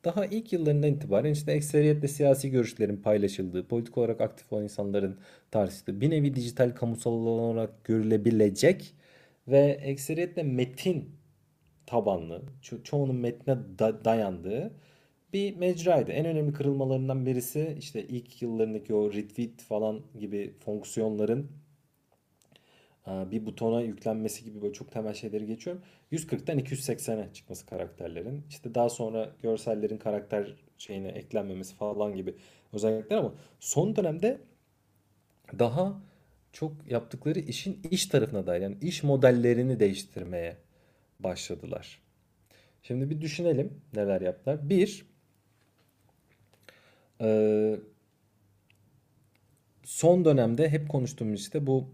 daha 0.05 0.27
ilk 0.27 0.53
yıllarından 0.53 0.91
itibaren 0.93 1.33
işte 1.33 1.53
ekseriyetle 1.53 2.09
siyasi 2.09 2.51
görüşlerin 2.51 2.97
paylaşıldığı, 2.97 3.69
politik 3.69 3.99
olarak 3.99 4.21
aktif 4.21 4.53
olan 4.53 4.65
insanların 4.65 5.19
tartıştığı, 5.51 6.01
bir 6.01 6.11
nevi 6.11 6.35
dijital 6.35 6.71
kamusal 6.75 7.13
olarak 7.13 7.85
görülebilecek 7.85 8.95
ve 9.49 9.61
ekseriyetle 9.83 10.43
metin 10.43 11.11
tabanlı, 11.87 12.43
ço- 12.63 12.83
çoğunun 12.85 13.17
metne 13.17 13.57
da- 13.79 14.05
dayandığı 14.05 14.73
bir 15.37 15.57
mecraydı. 15.57 16.13
En 16.13 16.27
önemli 16.27 16.53
kırılmalarından 16.53 17.27
birisi 17.27 17.77
işte 17.79 18.07
ilk 18.07 18.43
yıllarındaki 18.43 18.95
o 18.95 19.13
retweet 19.13 19.63
falan 19.63 20.01
gibi 20.19 20.55
fonksiyonların 20.65 21.51
bir 23.07 23.47
butona 23.47 23.81
yüklenmesi 23.81 24.45
gibi 24.45 24.63
böyle 24.63 24.73
çok 24.73 24.93
temel 24.93 25.15
şeyleri 25.15 25.47
geçiyorum. 25.47 25.83
140'tan 26.13 26.61
280'e 26.61 27.33
çıkması 27.33 27.67
karakterlerin. 27.67 28.45
İşte 28.49 28.75
daha 28.75 28.89
sonra 28.89 29.31
görsellerin 29.43 29.99
karakter 29.99 30.55
şeyine 30.79 31.09
eklenmemesi 31.09 31.75
falan 31.75 32.17
gibi 32.17 32.35
özellikler 32.73 33.17
ama 33.17 33.35
son 33.61 33.97
dönemde 33.97 34.41
daha 35.59 36.03
çok 36.53 36.73
yaptıkları 36.91 37.39
işin 37.39 37.81
iş 37.91 38.07
tarafına 38.07 38.47
dair 38.47 38.61
yani 38.61 38.77
iş 38.83 39.03
modellerini 39.03 39.81
değiştirmeye 39.81 40.57
başladılar. 41.21 42.03
Şimdi 42.83 43.11
bir 43.11 43.21
düşünelim 43.21 43.81
neler 43.95 44.21
yaptılar. 44.21 44.69
Bir, 44.69 45.16
son 49.85 50.25
dönemde 50.25 50.69
hep 50.69 50.89
konuştuğumuz 50.89 51.41
işte 51.41 51.67
bu 51.67 51.89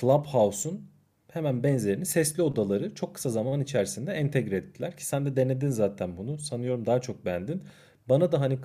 Clubhouse'un 0.00 0.90
hemen 1.32 1.62
benzerini 1.62 2.06
sesli 2.06 2.42
odaları 2.42 2.94
çok 2.94 3.14
kısa 3.14 3.30
zaman 3.30 3.60
içerisinde 3.60 4.12
entegre 4.12 4.56
ettiler. 4.56 4.96
Ki 4.96 5.06
sen 5.06 5.26
de 5.26 5.36
denedin 5.36 5.70
zaten 5.70 6.16
bunu. 6.16 6.38
Sanıyorum 6.38 6.86
daha 6.86 7.00
çok 7.00 7.24
beğendin. 7.24 7.62
Bana 8.08 8.32
da 8.32 8.40
hani 8.40 8.58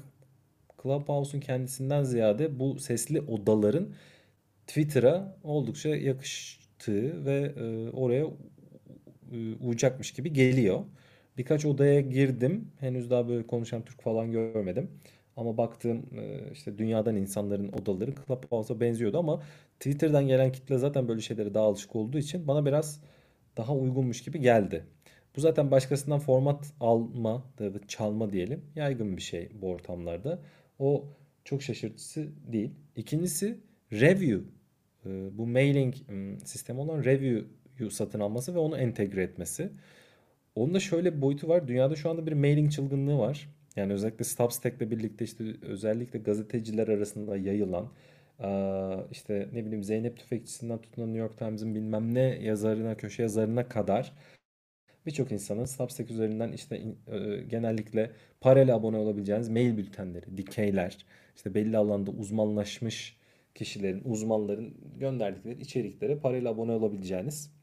Clubhouse'un 0.84 1.42
kendisinden 1.42 2.04
ziyade 2.04 2.60
bu 2.60 2.80
sesli 2.80 3.22
odaların 3.22 3.94
Twitter'a 4.68 5.38
oldukça 5.44 5.90
yakıştığı 5.90 7.26
ve 7.26 7.54
e, 7.58 7.90
oraya 7.90 8.26
e, 9.32 9.56
uyacakmış 9.62 10.12
gibi 10.14 10.34
geliyor. 10.34 10.80
Birkaç 11.38 11.66
odaya 11.66 12.02
girdim. 12.02 12.72
Henüz 12.80 13.10
daha 13.10 13.28
böyle 13.30 13.48
konuşan 13.48 13.86
Türk 13.86 14.02
falan 14.02 14.32
görmedim. 14.32 14.92
Ama 15.38 15.58
baktığım 15.58 15.98
e, 16.18 16.52
işte 16.52 16.78
dünyadan 16.78 17.16
insanların 17.16 17.72
odaları 17.72 18.14
Clubhouse'a 18.28 18.80
benziyordu 18.80 19.18
ama 19.18 19.44
Twitter'dan 19.80 20.28
gelen 20.28 20.52
kitle 20.52 20.78
zaten 20.78 21.08
böyle 21.08 21.22
şeylere 21.22 21.54
daha 21.54 21.66
alışık 21.66 21.96
olduğu 21.96 22.18
için 22.18 22.48
bana 22.48 22.66
biraz 22.66 23.02
daha 23.58 23.76
uygunmuş 23.76 24.24
gibi 24.24 24.40
geldi. 24.40 24.86
Bu 25.36 25.42
zaten 25.42 25.72
başkasından 25.72 26.20
format 26.20 26.74
alma 26.80 27.44
ya 27.60 27.74
da 27.74 27.88
çalma 27.88 28.32
diyelim 28.32 28.62
yaygın 28.76 29.18
bir 29.18 29.22
şey 29.22 29.50
bu 29.62 29.70
ortamlarda. 29.70 30.40
O 30.80 31.06
çok 31.46 31.62
şaşırtıcı 31.62 32.30
değil. 32.52 32.72
İkincisi 32.96 33.60
review. 33.92 34.50
E, 35.06 35.38
bu 35.38 35.48
mailing 35.48 35.96
sistemi 36.44 36.80
olan 36.80 37.04
review'yu 37.04 37.92
satın 37.92 38.20
alması 38.20 38.56
ve 38.56 38.60
onu 38.60 38.78
entegre 38.78 39.24
etmesi. 39.24 39.72
Onun 40.56 40.74
da 40.74 40.80
şöyle 40.80 41.16
bir 41.16 41.22
boyutu 41.22 41.48
var. 41.48 41.68
Dünyada 41.68 41.96
şu 41.96 42.10
anda 42.10 42.26
bir 42.26 42.34
mailing 42.34 42.72
çılgınlığı 42.72 43.18
var. 43.18 43.50
Yani 43.76 43.94
özellikle 43.94 44.26
Substack'le 44.26 44.92
birlikte 44.92 45.26
işte 45.26 45.44
özellikle 45.62 46.20
gazeteciler 46.20 46.88
arasında 46.88 47.38
yayılan 47.38 47.92
işte 49.12 49.50
ne 49.54 49.66
bileyim 49.66 49.84
Zeynep 49.84 50.18
Tüfekçisi'nden 50.18 50.82
tutun 50.82 51.04
New 51.04 51.20
York 51.20 51.38
Times'ın 51.38 51.76
bilmem 51.76 52.14
ne 52.14 52.22
yazarına, 52.22 52.98
köşe 52.98 53.24
yazarına 53.24 53.70
kadar 53.70 54.14
birçok 55.06 55.32
insanın 55.32 55.66
Substack 55.66 56.12
üzerinden 56.12 56.52
işte 56.52 56.82
genellikle 57.50 58.12
parayla 58.42 58.76
abone 58.76 58.98
olabileceğiniz 58.98 59.50
mail 59.50 59.78
bültenleri, 59.78 60.38
dikeyler, 60.38 60.98
işte 61.36 61.54
belli 61.54 61.78
alanda 61.78 62.12
uzmanlaşmış 62.12 63.18
kişilerin, 63.56 64.02
uzmanların 64.06 64.78
gönderdikleri 65.00 65.62
içeriklere 65.62 66.18
parayla 66.18 66.52
abone 66.52 66.72
olabileceğiniz 66.72 67.54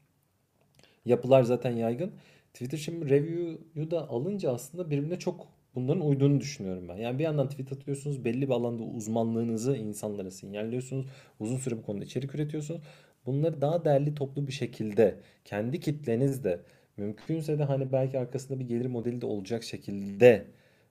yapılar 1.05 1.43
zaten 1.43 1.71
yaygın. 1.71 2.11
Twitter 2.53 2.77
şimdi 2.77 3.09
review'yu 3.09 3.91
da 3.91 4.09
alınca 4.09 4.51
aslında 4.51 4.89
birbirine 4.89 5.19
çok 5.19 5.47
bunların 5.75 6.05
uyduğunu 6.05 6.39
düşünüyorum 6.39 6.89
ben. 6.89 6.97
Yani 6.97 7.19
bir 7.19 7.23
yandan 7.23 7.49
tweet 7.49 7.71
atıyorsunuz, 7.73 8.25
belli 8.25 8.41
bir 8.41 8.53
alanda 8.53 8.83
uzmanlığınızı 8.83 9.77
insanlara 9.77 10.31
sinyalliyorsunuz. 10.31 11.05
Uzun 11.39 11.57
süre 11.57 11.77
bu 11.77 11.83
konuda 11.83 12.03
içerik 12.03 12.35
üretiyorsunuz. 12.35 12.81
Bunları 13.25 13.61
daha 13.61 13.85
değerli 13.85 14.15
toplu 14.15 14.47
bir 14.47 14.51
şekilde 14.51 15.19
kendi 15.45 15.79
kitlenizde 15.79 16.59
mümkünse 16.97 17.59
de 17.59 17.63
hani 17.63 17.91
belki 17.91 18.19
arkasında 18.19 18.59
bir 18.59 18.67
gelir 18.67 18.85
modeli 18.85 19.21
de 19.21 19.25
olacak 19.25 19.63
şekilde 19.63 20.47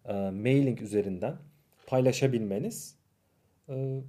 e, 0.09 0.13
mailing 0.13 0.83
üzerinden 0.83 1.37
paylaşabilmeniz 1.87 2.97
e, 3.69 4.01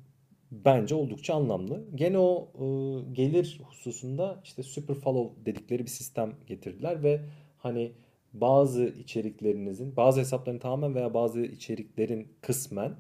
bence 0.52 0.96
oldukça 0.96 1.34
anlamlı. 1.34 1.84
Gene 1.96 2.18
o 2.18 2.52
e, 2.56 2.66
gelir 3.14 3.62
hususunda 3.64 4.42
işte 4.44 4.64
super 4.64 4.96
follow 4.96 5.46
dedikleri 5.46 5.84
bir 5.84 5.90
sistem 5.90 6.34
getirdiler 6.48 7.04
ve 7.04 7.22
hani 7.58 7.92
bazı 8.34 8.84
içeriklerinizin, 8.84 9.96
bazı 9.96 10.20
hesapların 10.20 10.60
tamamen 10.60 10.96
veya 10.96 11.14
bazı 11.14 11.42
içeriklerin 11.42 12.28
kısmen 12.42 12.96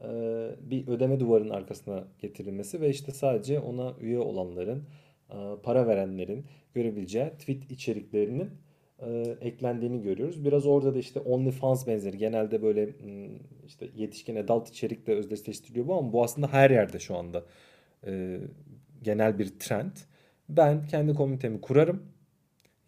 e, 0.00 0.08
bir 0.60 0.88
ödeme 0.88 1.20
duvarının 1.20 1.50
arkasına 1.50 2.04
getirilmesi 2.18 2.80
ve 2.80 2.90
işte 2.90 3.12
sadece 3.12 3.60
ona 3.60 3.94
üye 4.00 4.18
olanların, 4.18 4.84
e, 5.30 5.36
para 5.62 5.86
verenlerin 5.86 6.44
görebileceği 6.74 7.30
tweet 7.30 7.70
içeriklerinin 7.70 8.50
e, 8.98 9.36
eklendiğini 9.40 10.02
görüyoruz. 10.02 10.44
Biraz 10.44 10.66
orada 10.66 10.94
da 10.94 10.98
işte 10.98 11.20
OnlyFans 11.20 11.86
benzeri 11.86 12.18
genelde 12.18 12.62
böyle 12.62 12.86
hmm, 12.86 13.36
işte 13.66 13.88
yetişkin 13.96 14.36
adult 14.36 14.68
içerikle 14.68 15.14
özdeşleştiriliyor 15.14 15.86
bu 15.88 15.94
ama 15.94 16.12
bu 16.12 16.24
aslında 16.24 16.52
her 16.52 16.70
yerde 16.70 16.98
şu 16.98 17.16
anda 17.16 17.44
genel 19.02 19.38
bir 19.38 19.58
trend. 19.58 19.92
Ben 20.48 20.86
kendi 20.86 21.14
komitemi 21.14 21.60
kurarım. 21.60 22.02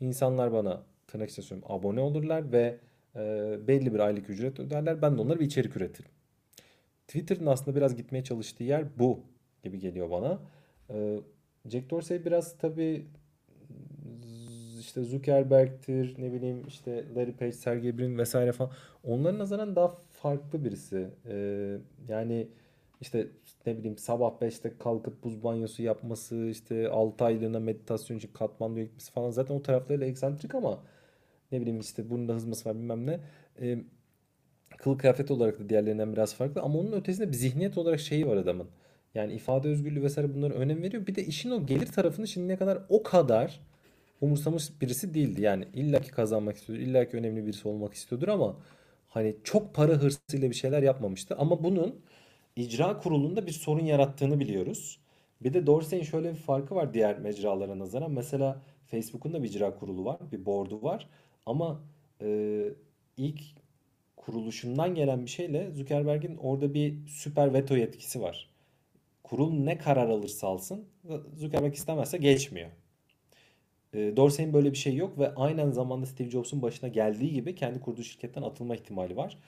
İnsanlar 0.01 0.53
bana 0.53 0.83
tırnak 1.11 1.31
içinde 1.31 1.65
abone 1.67 2.01
olurlar 2.01 2.53
ve 2.53 2.79
e, 3.17 3.21
belli 3.69 3.95
bir 3.95 3.99
aylık 3.99 4.31
ücret 4.31 4.61
öderler. 4.61 5.03
Ben 5.03 5.19
de 5.19 5.21
onlara 5.21 5.41
bir 5.41 5.47
içerik 5.47 5.77
üretirim. 5.77 6.11
Twitter'ın 7.07 7.47
aslında 7.47 7.77
biraz 7.77 7.97
gitmeye 7.97 8.25
çalıştığı 8.25 8.65
yer 8.65 8.85
bu 8.99 9.21
gibi 9.65 9.79
geliyor 9.79 10.11
bana. 10.11 10.39
E, 10.91 11.21
Jack 11.69 11.91
Dorsey 11.91 12.25
biraz 12.25 12.59
tabii 12.59 13.07
işte 14.81 15.03
Zuckerberg'tir 15.03 16.15
ne 16.19 16.33
bileyim 16.33 16.67
işte 16.69 17.05
Larry 17.17 17.33
Page, 17.33 17.53
Sergey 17.53 17.99
Brin 17.99 18.19
vesaire 18.19 18.53
falan 18.53 18.73
onların 19.05 19.39
nazaran 19.39 19.77
daha 19.77 19.89
farklı 20.11 20.65
birisi. 20.65 21.09
Ee, 21.27 21.79
yani 22.09 22.49
işte 23.01 23.27
ne 23.67 23.79
bileyim 23.79 23.99
sabah 23.99 24.31
5'te 24.41 24.79
kalkıp 24.79 25.25
buz 25.25 25.45
banyosu 25.45 25.83
yapması 25.83 26.37
işte 26.37 26.89
6 26.89 27.25
aylığına 27.25 27.61
meditasyon 27.61 28.17
için 28.17 28.31
Katmandu'ya 28.33 28.85
gitmesi 28.85 29.13
falan 29.13 29.31
zaten 29.31 29.55
o 29.55 29.63
taraflarıyla 29.63 30.07
eksantrik 30.07 30.55
ama 30.55 30.83
ne 31.53 31.61
bileyim 31.61 31.81
işte 31.81 32.11
burnunda 32.11 32.35
hızması 32.35 32.69
var 32.69 32.77
bilmem 32.77 33.07
ne. 33.07 33.21
E, 33.61 33.79
kıl 34.79 34.99
kıyafet 34.99 35.31
olarak 35.31 35.59
da 35.61 35.69
diğerlerinden 35.69 36.13
biraz 36.13 36.35
farklı 36.35 36.61
ama 36.63 36.79
onun 36.79 36.93
ötesinde 36.93 37.29
bir 37.29 37.37
zihniyet 37.37 37.79
olarak 37.79 38.01
şeyi 38.01 38.27
var 38.27 38.37
adamın. 38.37 38.69
Yani 39.15 39.33
ifade 39.33 39.69
özgürlüğü 39.69 40.03
vesaire 40.03 40.35
bunlara 40.35 40.55
önem 40.55 40.83
veriyor. 40.83 41.07
Bir 41.07 41.15
de 41.15 41.25
işin 41.25 41.51
o 41.51 41.67
gelir 41.67 41.87
tarafını 41.87 42.29
şimdiye 42.29 42.59
kadar 42.59 42.79
o 42.89 43.03
kadar 43.03 43.61
umursamış 44.21 44.81
birisi 44.81 45.15
değildi. 45.15 45.43
Yani 45.43 45.65
illaki 45.75 46.11
kazanmak 46.11 46.57
istiyordur, 46.57 46.83
illaki 46.85 47.17
önemli 47.17 47.47
birisi 47.47 47.69
olmak 47.69 47.95
istiyordur 47.95 48.29
ama 48.29 48.57
hani 49.09 49.37
çok 49.45 49.75
para 49.75 49.93
hırsıyla 49.93 50.51
bir 50.51 50.55
şeyler 50.55 50.83
yapmamıştı. 50.83 51.37
Ama 51.39 51.65
bunun 51.65 52.01
icra 52.57 52.99
kurulunda 52.99 53.47
bir 53.47 53.53
sorun 53.53 53.85
yarattığını 53.85 54.41
biliyoruz. 54.41 55.01
Bir 55.41 55.55
de 55.55 55.67
Dorsey'in 55.67 56.05
şöyle 56.05 56.31
bir 56.31 56.37
farkı 56.37 56.75
var 56.75 56.95
diğer 56.95 57.19
mecralara 57.19 57.79
nazaran. 57.79 58.13
Mesela 58.13 58.63
Facebook'un 58.87 59.33
da 59.33 59.43
bir 59.43 59.49
icra 59.49 59.75
kurulu 59.75 60.05
var, 60.05 60.19
bir 60.33 60.47
board'u 60.47 60.83
var. 60.83 61.09
Ama 61.47 61.83
e, 62.23 62.63
ilk 63.17 63.41
kuruluşundan 64.17 64.95
gelen 64.95 65.25
bir 65.27 65.31
şeyle 65.31 65.71
Zuckerberg'in 65.73 66.37
orada 66.37 66.75
bir 66.75 67.07
süper 67.07 67.55
veto 67.55 67.77
yetkisi 67.77 68.21
var. 68.23 68.51
Kurul 69.25 69.53
ne 69.53 69.79
karar 69.79 70.09
alırsa 70.09 70.49
alsın 70.49 70.85
Zuckerberg 71.37 71.75
istemezse 71.75 72.19
geçmiyor. 72.19 72.71
E, 73.95 74.17
Dorsey'in 74.17 74.53
böyle 74.53 74.73
bir 74.73 74.77
şey 74.77 74.97
yok 74.97 75.19
ve 75.19 75.35
aynen 75.35 75.71
zamanda 75.71 76.07
Steve 76.07 76.31
Jobs'un 76.31 76.63
başına 76.63 76.89
geldiği 76.89 77.33
gibi 77.33 77.55
kendi 77.55 77.81
kurduğu 77.81 78.03
şirketten 78.03 78.43
atılma 78.43 78.75
ihtimali 78.77 79.17
var. 79.17 79.39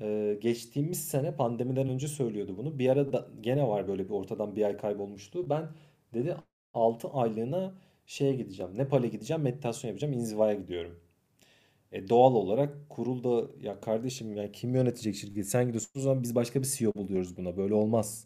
Ee, 0.00 0.38
geçtiğimiz 0.42 1.08
sene 1.08 1.36
pandemiden 1.36 1.88
önce 1.88 2.08
söylüyordu 2.08 2.56
bunu. 2.58 2.78
Bir 2.78 2.88
ara 2.90 3.12
da 3.12 3.28
gene 3.42 3.68
var 3.68 3.88
böyle 3.88 4.04
bir 4.04 4.14
ortadan 4.14 4.56
bir 4.56 4.64
ay 4.64 4.76
kaybolmuştu. 4.76 5.50
Ben 5.50 5.68
dedi 6.14 6.36
6 6.74 7.08
aylığına 7.08 7.74
şeye 8.06 8.34
gideceğim. 8.34 8.72
Nepal'e 8.78 9.08
gideceğim, 9.08 9.42
meditasyon 9.42 9.88
yapacağım, 9.90 10.14
inzivaya 10.14 10.54
gidiyorum. 10.54 11.00
E, 11.92 12.08
doğal 12.08 12.34
olarak 12.34 12.90
kurulda 12.90 13.50
ya 13.62 13.80
kardeşim 13.80 14.36
ya 14.36 14.52
kim 14.52 14.74
yönetecek 14.74 15.14
şirketi 15.16 15.44
sen 15.48 15.64
gidiyorsun 15.66 15.90
o 15.96 16.00
zaman 16.00 16.22
biz 16.22 16.34
başka 16.34 16.60
bir 16.62 16.66
CEO 16.66 16.92
buluyoruz 16.94 17.36
buna 17.36 17.56
böyle 17.56 17.74
olmaz 17.74 18.24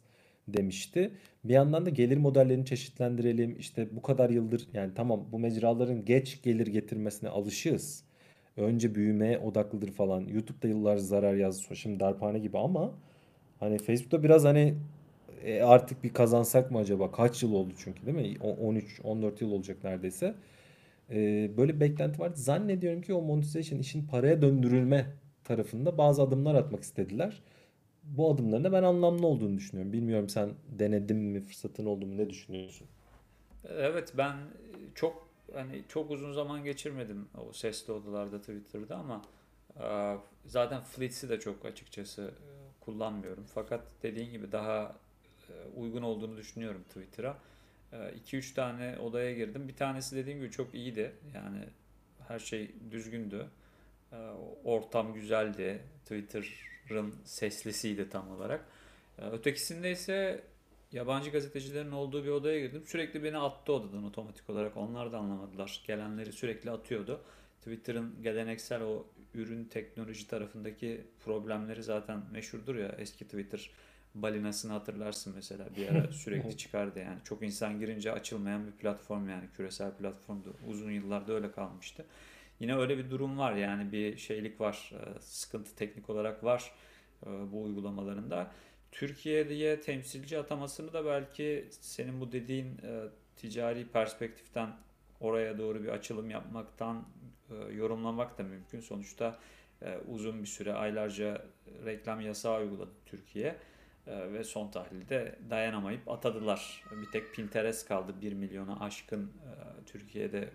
demişti. 0.49 1.13
Bir 1.45 1.55
yandan 1.55 1.87
da 1.87 1.91
gelir 1.91 2.17
modellerini 2.17 2.67
çeşitlendirelim 2.67 3.57
işte 3.59 3.97
bu 3.97 4.03
kadar 4.03 4.31
yıldır 4.31 4.69
yani 4.75 4.95
tamam 4.95 5.29
bu 5.33 5.39
mecraların 5.39 6.05
geç 6.05 6.43
gelir 6.43 6.67
getirmesine 6.67 7.29
alışığız. 7.29 8.05
Önce 8.57 8.95
büyümeye 8.95 9.39
odaklıdır 9.39 9.93
falan. 9.93 10.21
YouTube'da 10.27 10.69
yıllar 10.69 10.97
zarar 10.97 11.35
yazdı 11.35 11.77
şimdi 11.77 12.01
darphane 12.01 12.39
gibi 12.39 12.59
ama 12.59 12.95
hani 13.61 13.79
Facebook'ta 13.79 14.23
biraz 14.23 14.45
hani 14.45 14.75
e, 15.45 15.63
artık 15.63 16.05
bir 16.05 16.13
kazansak 16.15 16.71
mı 16.71 16.79
acaba? 16.79 17.13
Kaç 17.13 17.43
yıl 17.43 17.53
oldu 17.55 17.73
çünkü 17.79 18.07
değil 18.07 18.17
mi? 18.17 18.39
13-14 18.41 19.45
yıl 19.45 19.53
olacak 19.53 19.85
neredeyse. 19.85 20.35
Ee, 21.13 21.51
böyle 21.57 21.75
bir 21.75 21.81
beklenti 21.81 22.19
vardı. 22.21 22.37
Zannediyorum 22.37 23.03
ki 23.03 23.15
o 23.15 23.23
monetization 23.23 23.79
işin 23.79 24.07
paraya 24.07 24.43
döndürülme 24.43 25.07
tarafında 25.45 25.99
bazı 25.99 26.23
adımlar 26.23 26.55
atmak 26.55 26.83
istediler. 26.83 27.43
Bu 28.05 28.33
adımların 28.33 28.65
da 28.65 28.73
ben 28.73 28.83
anlamlı 28.83 29.27
olduğunu 29.27 29.57
düşünüyorum. 29.57 29.93
Bilmiyorum 29.93 30.29
sen 30.29 30.51
denedin 30.79 31.17
mi, 31.17 31.41
fırsatın 31.41 31.87
oldu 31.87 32.07
mu, 32.07 32.17
ne 32.17 32.31
düşünüyorsun? 32.31 32.87
Evet 33.69 34.13
ben 34.19 34.37
çok 34.95 35.29
hani 35.55 35.83
çok 35.89 36.11
uzun 36.11 36.33
zaman 36.33 36.65
geçirmedim 36.65 37.29
o 37.49 37.53
sesli 37.53 37.93
odalarda 37.93 38.39
Twitter'da 38.39 38.97
ama 38.97 39.23
e, 39.81 40.17
zaten 40.47 40.81
Fleets'i 40.81 41.29
de 41.29 41.41
çok 41.41 41.65
açıkçası 41.65 42.23
e, 42.23 42.51
kullanmıyorum. 42.81 43.45
Fakat 43.55 43.85
dediğin 44.03 44.31
gibi 44.31 44.53
daha 44.53 44.97
e, 45.49 45.53
uygun 45.77 46.03
olduğunu 46.03 46.37
düşünüyorum 46.37 46.83
Twitter'a. 46.83 47.37
2-3 47.93 48.55
tane 48.55 48.99
odaya 48.99 49.35
girdim. 49.35 49.69
Bir 49.69 49.77
tanesi 49.77 50.17
dediğim 50.17 50.39
gibi 50.39 50.51
çok 50.51 50.75
iyiydi. 50.75 51.13
Yani 51.35 51.59
her 52.29 52.39
şey 52.39 52.71
düzgündü. 52.91 53.47
Ortam 54.65 55.15
güzeldi. 55.15 55.83
Twitter'ın 56.03 57.15
seslisiydi 57.25 58.11
tam 58.11 58.31
olarak. 58.31 58.65
Ötekisinde 59.33 59.91
ise 59.91 60.45
yabancı 60.93 61.31
gazetecilerin 61.31 61.91
olduğu 61.91 62.25
bir 62.25 62.31
odaya 62.31 62.61
girdim. 62.61 62.83
Sürekli 62.87 63.25
beni 63.25 63.39
attı 63.39 63.73
odadan 63.73 64.05
otomatik 64.05 64.51
olarak. 64.51 64.77
Onlar 64.77 65.13
da 65.13 65.19
anlamadılar. 65.19 65.83
Gelenleri 65.87 66.33
sürekli 66.33 66.71
atıyordu. 66.71 67.25
Twitter'ın 67.59 68.23
geleneksel 68.23 68.83
o 68.83 69.07
ürün 69.35 69.65
teknoloji 69.65 70.29
tarafındaki 70.29 71.07
problemleri 71.25 71.83
zaten 71.83 72.23
meşhurdur 72.33 72.75
ya. 72.75 72.95
Eski 72.99 73.25
Twitter 73.25 73.71
balinasını 74.15 74.73
hatırlarsın 74.73 75.33
mesela 75.37 75.69
bir 75.77 75.89
ara 75.89 76.13
sürekli 76.13 76.57
çıkardı 76.57 76.99
yani. 76.99 77.19
Çok 77.25 77.43
insan 77.43 77.79
girince 77.79 78.13
açılmayan 78.13 78.67
bir 78.67 78.73
platform 78.73 79.29
yani 79.29 79.45
küresel 79.57 79.93
platformdu. 79.93 80.55
Uzun 80.69 80.91
yıllarda 80.91 81.33
öyle 81.33 81.53
kalmıştı. 81.53 82.05
Yine 82.61 82.77
öyle 82.77 82.99
bir 82.99 83.11
durum 83.11 83.39
var 83.39 83.53
yani 83.53 83.93
bir 83.93 84.17
şeylik 84.17 84.61
var, 84.61 84.93
e, 84.93 85.21
sıkıntı 85.21 85.77
teknik 85.77 86.11
olarak 86.11 86.45
var 86.45 86.73
e, 87.27 87.29
bu 87.53 87.63
uygulamalarında. 87.63 88.51
Türkiye'ye 88.93 89.81
temsilci 89.81 90.39
atamasını 90.39 90.93
da 90.93 91.05
belki 91.05 91.69
senin 91.71 92.21
bu 92.21 92.33
dediğin 92.33 92.67
e, 92.67 93.09
ticari 93.37 93.89
perspektiften 93.89 94.71
oraya 95.21 95.59
doğru 95.59 95.83
bir 95.83 95.89
açılım 95.89 96.31
yapmaktan 96.31 97.05
yorumlamak 97.73 98.39
da 98.39 98.43
mümkün. 98.43 98.81
Sonuçta 98.81 99.39
uzun 100.09 100.43
bir 100.43 100.47
süre 100.47 100.73
aylarca 100.73 101.45
reklam 101.85 102.21
yasağı 102.21 102.61
uyguladı 102.61 102.91
Türkiye. 103.07 103.57
Ee, 104.07 104.33
ve 104.33 104.45
son 104.45 104.71
tahlilde 104.71 105.39
dayanamayıp 105.51 106.11
atadılar. 106.11 106.85
Bir 106.91 107.11
tek 107.11 107.35
Pinterest 107.35 107.89
kaldı 107.89 108.15
1 108.21 108.33
milyona 108.33 108.81
aşkın 108.81 109.25
e, 109.25 109.85
Türkiye'de 109.87 110.51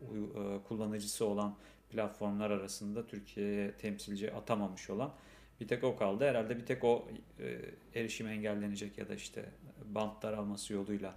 e, 0.00 0.62
kullanıcısı 0.68 1.26
olan 1.26 1.56
platformlar 1.90 2.50
arasında 2.50 3.06
Türkiye'ye 3.06 3.72
temsilci 3.72 4.32
atamamış 4.32 4.90
olan 4.90 5.14
bir 5.60 5.68
tek 5.68 5.84
o 5.84 5.96
kaldı. 5.96 6.24
Herhalde 6.24 6.56
bir 6.56 6.66
tek 6.66 6.84
o 6.84 7.08
e, 7.38 7.60
erişim 7.94 8.26
engellenecek 8.26 8.98
ya 8.98 9.08
da 9.08 9.14
işte 9.14 9.44
bant 9.84 10.22
daralması 10.22 10.72
yoluyla 10.72 11.14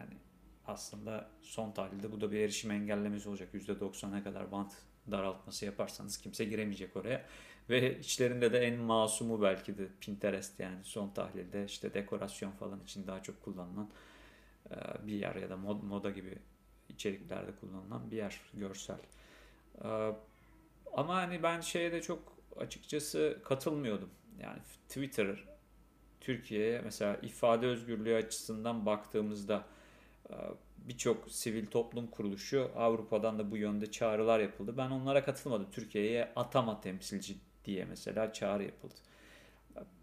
yani 0.00 0.14
aslında 0.66 1.30
son 1.42 1.72
tahlilde 1.72 2.12
bu 2.12 2.20
da 2.20 2.32
bir 2.32 2.40
erişim 2.40 2.70
engellemesi 2.70 3.28
olacak. 3.28 3.48
%90'a 3.54 4.24
kadar 4.24 4.52
bant 4.52 4.72
daraltması 5.10 5.64
yaparsanız 5.64 6.18
kimse 6.18 6.44
giremeyecek 6.44 6.96
oraya. 6.96 7.26
Ve 7.70 7.98
içlerinde 7.98 8.52
de 8.52 8.58
en 8.58 8.80
masumu 8.80 9.42
belki 9.42 9.78
de 9.78 9.88
Pinterest 10.00 10.60
yani 10.60 10.84
son 10.84 11.10
tahlilde 11.10 11.64
işte 11.64 11.94
dekorasyon 11.94 12.50
falan 12.50 12.80
için 12.80 13.06
daha 13.06 13.22
çok 13.22 13.42
kullanılan 13.42 13.90
e, 14.70 15.06
bir 15.06 15.12
yer 15.12 15.34
ya 15.34 15.50
da 15.50 15.56
mod, 15.56 15.82
moda 15.82 16.10
gibi 16.10 16.38
içeriklerde 16.88 17.50
kullanılan 17.60 18.10
bir 18.10 18.16
yer 18.16 18.40
görsel. 18.54 18.98
E, 19.84 20.12
ama 20.92 21.16
hani 21.16 21.42
ben 21.42 21.60
şeye 21.60 21.92
de 21.92 22.02
çok 22.02 22.36
açıkçası 22.56 23.38
katılmıyordum. 23.44 24.10
Yani 24.40 24.58
Twitter 24.88 25.44
Türkiye'ye 26.20 26.80
mesela 26.80 27.16
ifade 27.16 27.66
özgürlüğü 27.66 28.14
açısından 28.14 28.86
baktığımızda 28.86 29.64
e, 30.30 30.34
birçok 30.76 31.30
sivil 31.30 31.66
toplum 31.66 32.06
kuruluşu 32.06 32.70
Avrupa'dan 32.76 33.38
da 33.38 33.50
bu 33.50 33.56
yönde 33.56 33.90
çağrılar 33.90 34.40
yapıldı. 34.40 34.74
Ben 34.76 34.90
onlara 34.90 35.24
katılmadım. 35.24 35.70
Türkiye'ye 35.70 36.32
atama 36.36 36.80
temsilci 36.80 37.36
diye 37.66 37.84
mesela 37.84 38.32
çağrı 38.32 38.64
yapıldı. 38.64 38.94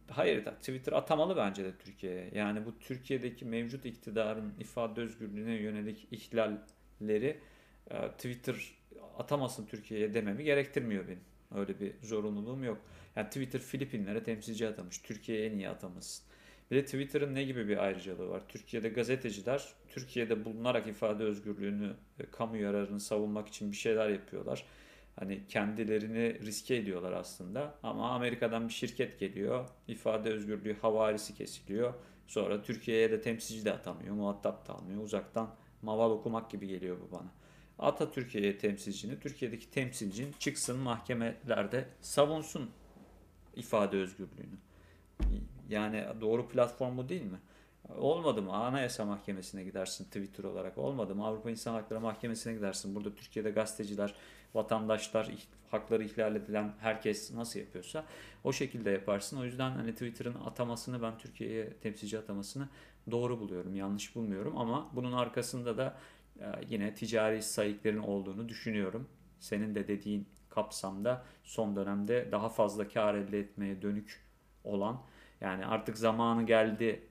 Hayır 0.08 0.46
da 0.46 0.56
Twitter 0.56 0.94
atamalı 0.94 1.38
bence 1.38 1.64
de 1.64 1.78
Türkiye'ye. 1.78 2.30
Yani 2.34 2.66
bu 2.66 2.80
Türkiye'deki 2.80 3.46
mevcut 3.46 3.86
iktidarın 3.86 4.54
ifade 4.60 5.02
özgürlüğüne 5.02 5.54
yönelik 5.54 6.08
ihlalleri 6.12 7.40
e, 7.92 8.08
Twitter 8.12 8.56
atamasın 9.18 9.66
Türkiye'ye 9.66 10.14
dememi 10.14 10.44
gerektirmiyor 10.44 11.08
benim. 11.08 11.24
Öyle 11.56 11.80
bir 11.80 11.94
zorunluluğum 12.02 12.64
yok. 12.64 12.78
Yani 13.16 13.28
Twitter 13.28 13.60
Filipinlere 13.60 14.24
temsilci 14.24 14.68
atamış. 14.68 14.98
Türkiye'ye 14.98 15.58
niye 15.58 15.70
atamasın? 15.70 16.26
Bir 16.72 16.76
de 16.76 16.86
Twitter'ın 16.86 17.36
ne 17.36 17.44
gibi 17.44 17.68
bir 17.68 17.78
ayrıcalığı 17.78 18.30
var? 18.30 18.42
Türkiye'de 18.48 18.90
gazeteciler 18.90 19.74
Türkiye'de 19.88 20.46
bulunarak 20.46 20.88
ifade 20.88 21.24
özgürlüğünü, 21.24 21.94
kamu 22.32 22.58
yararını 22.58 23.00
savunmak 23.00 23.48
için 23.48 23.72
bir 23.72 23.78
şeyler 23.78 24.10
yapıyorlar. 24.10 24.66
Hani 25.20 25.48
kendilerini 25.48 26.40
riske 26.40 26.76
ediyorlar 26.76 27.12
aslında. 27.12 27.76
Ama 27.84 28.10
Amerika'dan 28.10 28.68
bir 28.68 28.74
şirket 28.74 29.20
geliyor. 29.20 29.70
ifade 29.88 30.30
özgürlüğü 30.30 30.78
havarisi 30.82 31.36
kesiliyor. 31.36 31.94
Sonra 32.28 32.62
Türkiye'ye 32.62 33.12
de 33.12 33.22
temsilci 33.22 33.66
de 33.66 33.74
atamıyor. 33.74 34.16
Muhatap 34.16 34.68
da 34.68 34.74
almıyor. 34.74 35.04
Uzaktan 35.04 35.56
maval 35.82 36.12
okumak 36.12 36.52
gibi 36.52 36.68
geliyor 36.68 36.98
bu 37.08 37.12
bana. 37.12 37.32
Ata 37.80 38.12
Türkiye'ye 38.12 38.58
temsilcini, 38.58 39.20
Türkiye'deki 39.20 39.72
temsilcin 39.72 40.32
çıksın 40.40 40.80
mahkemelerde 40.80 41.88
savunsun 42.02 42.70
ifade 43.56 43.98
özgürlüğünü. 43.98 44.58
Yani 45.70 46.06
doğru 46.22 46.48
platform 46.48 46.98
bu 46.98 47.10
değil 47.10 47.24
mi? 47.24 47.40
Olmadı 47.98 48.42
mı? 48.42 48.54
Anayasa 48.54 49.06
Mahkemesi'ne 49.06 49.64
gidersin 49.64 50.06
Twitter 50.06 50.44
olarak. 50.44 50.78
Olmadı 50.78 51.16
mı? 51.16 51.26
Avrupa 51.26 51.52
İnsan 51.52 51.74
Hakları 51.74 52.00
Mahkemesi'ne 52.00 52.54
gidersin. 52.54 52.96
Burada 52.96 53.16
Türkiye'de 53.16 53.52
gazeteciler, 53.52 54.16
vatandaşlar, 54.54 55.30
hakları 55.72 56.04
ihlal 56.04 56.36
edilen 56.36 56.74
herkes 56.80 57.34
nasıl 57.34 57.60
yapıyorsa 57.60 58.06
o 58.44 58.54
şekilde 58.54 58.90
yaparsın. 58.90 59.38
O 59.38 59.46
yüzden 59.46 59.72
hani 59.72 59.92
Twitter'ın 59.92 60.36
atamasını 60.46 61.02
ben 61.02 61.18
Türkiye'ye 61.18 61.74
temsilci 61.74 62.20
atamasını 62.20 62.70
doğru 63.12 63.40
buluyorum. 63.40 63.76
Yanlış 63.76 64.16
bulmuyorum 64.16 64.58
ama 64.58 64.90
bunun 64.94 65.14
arkasında 65.14 65.78
da 65.78 65.98
e, 66.40 66.46
yine 66.70 66.94
ticari 66.94 67.42
sayıkların 67.42 67.98
olduğunu 67.98 68.50
düşünüyorum. 68.50 69.10
Senin 69.40 69.76
de 69.76 69.88
dediğin 69.88 70.28
kapsamda 70.50 71.26
son 71.44 71.76
dönemde 71.76 72.28
daha 72.32 72.50
fazla 72.50 72.88
kar 72.88 73.16
elde 73.16 73.40
etmeye 73.40 73.82
dönük 73.82 74.24
olan 74.64 75.02
yani 75.42 75.66
artık 75.66 75.98
zamanı 75.98 76.46
geldi 76.46 77.02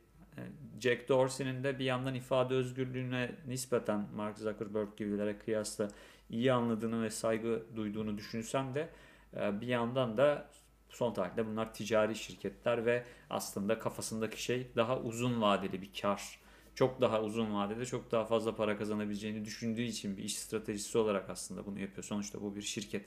Jack 0.81 1.09
Dorsey'nin 1.09 1.65
de 1.65 1.79
bir 1.79 1.85
yandan 1.85 2.15
ifade 2.15 2.55
özgürlüğüne 2.55 3.31
nispeten 3.47 4.07
Mark 4.15 4.39
Zuckerberg 4.39 4.89
gibilere 4.97 5.39
kıyasla 5.39 5.89
iyi 6.33 6.53
anladığını 6.53 7.03
ve 7.03 7.11
saygı 7.11 7.67
duyduğunu 7.77 8.19
düşünsem 8.19 8.75
de 8.75 8.89
e, 9.37 9.61
bir 9.61 9.67
yandan 9.67 10.17
da 10.17 10.51
son 10.89 11.15
tarihte 11.15 11.47
bunlar 11.47 11.75
ticari 11.75 12.17
şirketler 12.17 12.87
ve 12.87 13.05
aslında 13.31 13.79
kafasındaki 13.79 14.43
şey 14.43 14.67
daha 14.77 15.01
uzun 15.01 15.43
vadeli 15.43 15.83
bir 15.83 15.91
kar. 16.01 16.39
Çok 16.75 17.01
daha 17.01 17.23
uzun 17.23 17.55
vadede 17.55 17.87
çok 17.87 18.13
daha 18.13 18.25
fazla 18.25 18.57
para 18.57 18.77
kazanabileceğini 18.77 19.45
düşündüğü 19.45 19.83
için 19.83 20.17
bir 20.17 20.25
iş 20.25 20.39
stratejisi 20.39 20.99
olarak 20.99 21.31
aslında 21.31 21.67
bunu 21.67 21.81
yapıyor. 21.81 22.05
Sonuçta 22.05 22.43
bu 22.43 22.57
bir 22.57 22.63
şirket. 22.63 23.07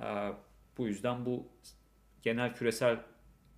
E, 0.00 0.32
bu 0.78 0.86
yüzden 0.86 1.26
bu 1.26 1.46
genel 2.22 2.54
küresel 2.54 3.00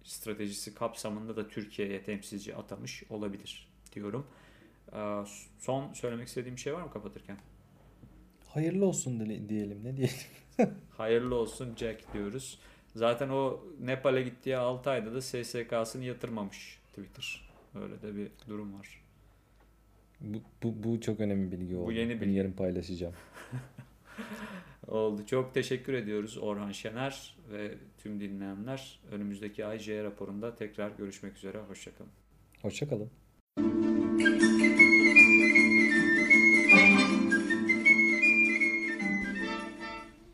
stratejisi 0.04 0.74
kapsamında 0.74 1.37
da 1.37 1.48
Türkiye'ye 1.48 2.02
temsilci 2.02 2.56
atamış 2.56 3.02
olabilir 3.11 3.68
diyorum. 3.92 4.26
Ee, 4.92 5.24
son 5.59 5.92
söylemek 5.92 6.28
istediğim 6.28 6.56
bir 6.56 6.61
şey 6.61 6.74
var 6.74 6.82
mı 6.82 6.90
kapatırken? 6.90 7.37
Hayırlı 8.57 8.87
olsun 8.87 9.21
diyelim 9.49 9.85
ne 9.85 9.97
diyelim. 9.97 10.14
Hayırlı 10.97 11.35
olsun 11.35 11.77
Jack 11.77 12.12
diyoruz. 12.14 12.59
Zaten 12.95 13.29
o 13.29 13.61
Nepal'e 13.81 14.23
gittiği 14.23 14.57
6 14.57 14.90
ayda 14.90 15.14
da 15.14 15.21
SSK'sını 15.21 16.05
yatırmamış 16.05 16.79
Twitter. 16.88 17.49
Öyle 17.83 18.03
de 18.03 18.16
bir 18.16 18.29
durum 18.49 18.79
var. 18.79 19.03
Bu, 20.21 20.38
bu, 20.62 20.75
bu 20.85 21.01
çok 21.01 21.21
önemli 21.21 21.53
bilgi 21.53 21.77
oldu. 21.77 21.92
yeni 21.92 22.14
Bunu 22.14 22.21
bilgi. 22.21 22.33
yarın 22.37 22.53
paylaşacağım. 22.53 23.14
Oldu. 24.88 25.27
Çok 25.27 25.55
teşekkür 25.55 25.92
ediyoruz 25.92 26.38
Orhan 26.38 26.73
Şener 26.73 27.37
ve 27.53 27.75
tüm 27.99 28.21
dinleyenler. 28.21 29.01
Önümüzdeki 29.12 29.66
ay 29.66 29.79
J 29.79 30.05
raporunda 30.05 30.55
tekrar 30.57 30.90
görüşmek 30.90 31.37
üzere. 31.37 31.59
Hoşçakalın. 31.59 32.11
Hoşçakalın. 32.62 33.11